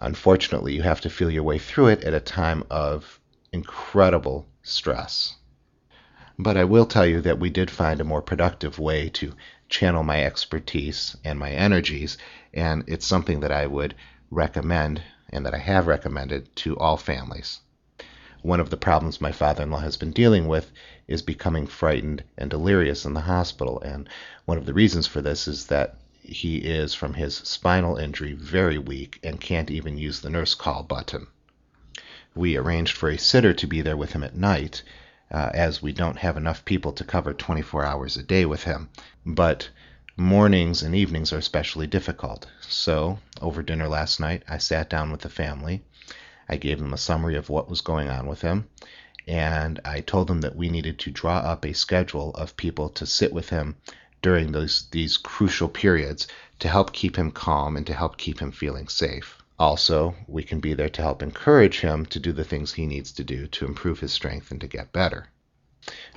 Unfortunately, 0.00 0.74
you 0.74 0.82
have 0.82 1.00
to 1.02 1.08
feel 1.08 1.30
your 1.30 1.44
way 1.44 1.58
through 1.58 1.88
it 1.88 2.02
at 2.02 2.14
a 2.14 2.20
time 2.20 2.64
of 2.68 3.20
incredible 3.52 4.46
stress. 4.62 5.36
But 6.36 6.56
I 6.56 6.64
will 6.64 6.86
tell 6.86 7.06
you 7.06 7.20
that 7.20 7.38
we 7.38 7.48
did 7.48 7.70
find 7.70 8.00
a 8.00 8.04
more 8.04 8.22
productive 8.22 8.80
way 8.80 9.08
to 9.10 9.34
channel 9.68 10.02
my 10.02 10.24
expertise 10.24 11.16
and 11.24 11.38
my 11.38 11.52
energies, 11.52 12.18
and 12.52 12.82
it's 12.88 13.06
something 13.06 13.40
that 13.40 13.52
I 13.52 13.66
would 13.66 13.94
recommend 14.30 15.00
and 15.30 15.46
that 15.46 15.54
I 15.54 15.58
have 15.58 15.86
recommended 15.86 16.54
to 16.56 16.76
all 16.76 16.96
families. 16.96 17.60
One 18.44 18.60
of 18.60 18.68
the 18.68 18.76
problems 18.76 19.22
my 19.22 19.32
father 19.32 19.62
in 19.62 19.70
law 19.70 19.78
has 19.78 19.96
been 19.96 20.10
dealing 20.10 20.46
with 20.46 20.70
is 21.08 21.22
becoming 21.22 21.66
frightened 21.66 22.24
and 22.36 22.50
delirious 22.50 23.06
in 23.06 23.14
the 23.14 23.22
hospital, 23.22 23.80
and 23.80 24.06
one 24.44 24.58
of 24.58 24.66
the 24.66 24.74
reasons 24.74 25.06
for 25.06 25.22
this 25.22 25.48
is 25.48 25.68
that 25.68 25.96
he 26.20 26.58
is, 26.58 26.92
from 26.92 27.14
his 27.14 27.36
spinal 27.36 27.96
injury, 27.96 28.34
very 28.34 28.76
weak 28.76 29.18
and 29.22 29.40
can't 29.40 29.70
even 29.70 29.96
use 29.96 30.20
the 30.20 30.28
nurse 30.28 30.54
call 30.54 30.82
button. 30.82 31.26
We 32.34 32.58
arranged 32.58 32.98
for 32.98 33.08
a 33.08 33.16
sitter 33.16 33.54
to 33.54 33.66
be 33.66 33.80
there 33.80 33.96
with 33.96 34.12
him 34.12 34.22
at 34.22 34.36
night, 34.36 34.82
uh, 35.30 35.48
as 35.54 35.80
we 35.80 35.94
don't 35.94 36.18
have 36.18 36.36
enough 36.36 36.66
people 36.66 36.92
to 36.92 37.02
cover 37.02 37.32
24 37.32 37.86
hours 37.86 38.18
a 38.18 38.22
day 38.22 38.44
with 38.44 38.64
him. 38.64 38.90
But 39.24 39.70
mornings 40.18 40.82
and 40.82 40.94
evenings 40.94 41.32
are 41.32 41.38
especially 41.38 41.86
difficult. 41.86 42.46
So, 42.60 43.20
over 43.40 43.62
dinner 43.62 43.88
last 43.88 44.20
night, 44.20 44.42
I 44.46 44.58
sat 44.58 44.90
down 44.90 45.10
with 45.10 45.22
the 45.22 45.30
family. 45.30 45.82
I 46.48 46.56
gave 46.56 46.78
them 46.78 46.92
a 46.92 46.98
summary 46.98 47.36
of 47.36 47.48
what 47.48 47.70
was 47.70 47.80
going 47.80 48.08
on 48.08 48.26
with 48.26 48.42
him, 48.42 48.68
and 49.26 49.80
I 49.84 50.00
told 50.00 50.28
them 50.28 50.42
that 50.42 50.56
we 50.56 50.68
needed 50.68 50.98
to 50.98 51.10
draw 51.10 51.38
up 51.38 51.64
a 51.64 51.72
schedule 51.72 52.32
of 52.34 52.56
people 52.56 52.90
to 52.90 53.06
sit 53.06 53.32
with 53.32 53.48
him 53.48 53.76
during 54.20 54.52
those 54.52 54.86
these 54.90 55.16
crucial 55.16 55.68
periods 55.68 56.26
to 56.58 56.68
help 56.68 56.92
keep 56.92 57.16
him 57.16 57.30
calm 57.30 57.76
and 57.76 57.86
to 57.86 57.94
help 57.94 58.16
keep 58.16 58.40
him 58.40 58.52
feeling 58.52 58.88
safe. 58.88 59.42
Also, 59.58 60.14
we 60.26 60.42
can 60.42 60.60
be 60.60 60.74
there 60.74 60.88
to 60.88 61.00
help 61.02 61.22
encourage 61.22 61.80
him 61.80 62.04
to 62.06 62.18
do 62.18 62.32
the 62.32 62.44
things 62.44 62.72
he 62.72 62.86
needs 62.86 63.12
to 63.12 63.22
do 63.22 63.46
to 63.46 63.64
improve 63.64 64.00
his 64.00 64.12
strength 64.12 64.50
and 64.50 64.60
to 64.60 64.66
get 64.66 64.92
better. 64.92 65.28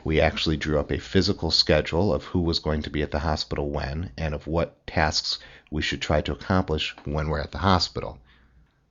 We 0.04 0.20
actually 0.20 0.58
drew 0.58 0.80
up 0.80 0.92
a 0.92 0.98
physical 0.98 1.52
schedule 1.52 2.14
of 2.14 2.24
who 2.24 2.40
was 2.40 2.60
going 2.60 2.82
to 2.84 2.90
be 2.90 3.02
at 3.02 3.12
the 3.12 3.20
hospital 3.20 3.70
when 3.70 4.12
and 4.18 4.34
of 4.34 4.48
what 4.48 4.86
tasks 4.88 5.40
we 5.70 5.82
should 5.82 6.02
try 6.02 6.22
to 6.22 6.32
accomplish 6.32 6.96
when 7.06 7.30
we're 7.30 7.42
at 7.42 7.52
the 7.52 7.58
hospital. 7.60 8.20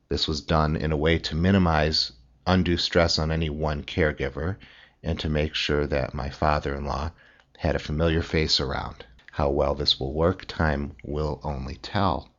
This 0.08 0.28
was 0.28 0.40
done 0.40 0.76
in 0.76 0.92
a 0.92 0.96
way 0.96 1.18
to 1.18 1.34
minimize 1.34 2.12
undue 2.46 2.76
stress 2.76 3.18
on 3.18 3.32
any 3.32 3.50
one 3.50 3.82
caregiver 3.82 4.56
and 5.02 5.18
to 5.18 5.28
make 5.28 5.54
sure 5.54 5.86
that 5.86 6.14
my 6.14 6.30
father 6.30 6.74
in 6.74 6.84
law 6.84 7.10
had 7.58 7.74
a 7.74 7.80
familiar 7.80 8.22
face 8.22 8.60
around. 8.60 9.04
How 9.32 9.50
well 9.50 9.74
this 9.74 9.98
will 9.98 10.12
work, 10.14 10.44
time 10.46 10.94
will 11.04 11.40
only 11.42 11.76
tell. 11.76 12.30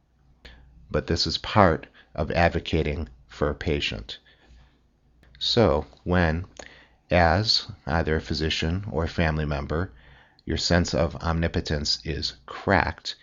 But 0.90 1.08
this 1.08 1.28
is 1.28 1.38
part 1.38 1.88
of 2.16 2.32
advocating 2.32 3.10
for 3.28 3.50
a 3.50 3.56
patient. 3.56 4.18
So, 5.38 5.86
when, 6.04 6.46
as 7.12 7.68
either 7.86 8.16
a 8.16 8.22
physician 8.22 8.86
or 8.90 9.04
a 9.04 9.10
family 9.10 9.46
member, 9.46 9.92
your 10.46 10.58
sense 10.58 10.94
of 10.94 11.16
omnipotence 11.18 12.00
is 12.06 12.34
cracked, 12.46 13.16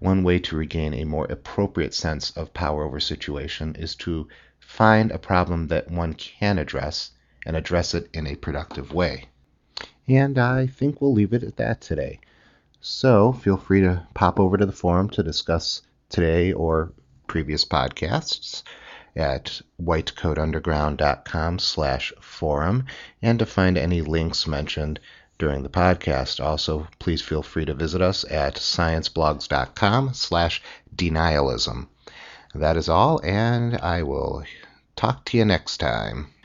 one 0.00 0.24
way 0.24 0.38
to 0.40 0.56
regain 0.56 0.92
a 0.94 1.04
more 1.04 1.26
appropriate 1.26 1.94
sense 1.94 2.30
of 2.32 2.52
power 2.52 2.84
over 2.84 2.98
situation 2.98 3.76
is 3.76 3.94
to 3.94 4.26
find 4.58 5.10
a 5.10 5.18
problem 5.18 5.68
that 5.68 5.90
one 5.90 6.14
can 6.14 6.58
address 6.58 7.12
and 7.46 7.56
address 7.56 7.94
it 7.94 8.08
in 8.12 8.26
a 8.26 8.34
productive 8.34 8.92
way. 8.92 9.26
And 10.08 10.38
I 10.38 10.66
think 10.66 11.00
we'll 11.00 11.12
leave 11.12 11.32
it 11.32 11.42
at 11.42 11.56
that 11.56 11.80
today. 11.80 12.20
So 12.80 13.32
feel 13.32 13.56
free 13.56 13.82
to 13.82 14.06
pop 14.14 14.40
over 14.40 14.56
to 14.56 14.66
the 14.66 14.72
forum 14.72 15.10
to 15.10 15.22
discuss 15.22 15.82
today 16.08 16.52
or 16.52 16.92
previous 17.26 17.64
podcasts 17.64 18.62
at 19.14 19.60
whitecoatunderground.com 19.80 21.58
slash 21.58 22.12
forum 22.20 22.84
and 23.20 23.38
to 23.38 23.46
find 23.46 23.76
any 23.76 24.00
links 24.00 24.46
mentioned 24.46 24.98
during 25.40 25.64
the 25.64 25.68
podcast. 25.68 26.38
Also, 26.38 26.86
please 27.00 27.20
feel 27.20 27.42
free 27.42 27.64
to 27.64 27.74
visit 27.74 28.00
us 28.00 28.24
at 28.30 28.54
scienceblogs.com 28.54 30.14
slash 30.14 30.62
denialism. 30.94 31.88
That 32.54 32.76
is 32.76 32.88
all, 32.88 33.20
and 33.24 33.76
I 33.78 34.04
will 34.04 34.44
talk 34.94 35.24
to 35.26 35.38
you 35.38 35.44
next 35.44 35.78
time. 35.78 36.32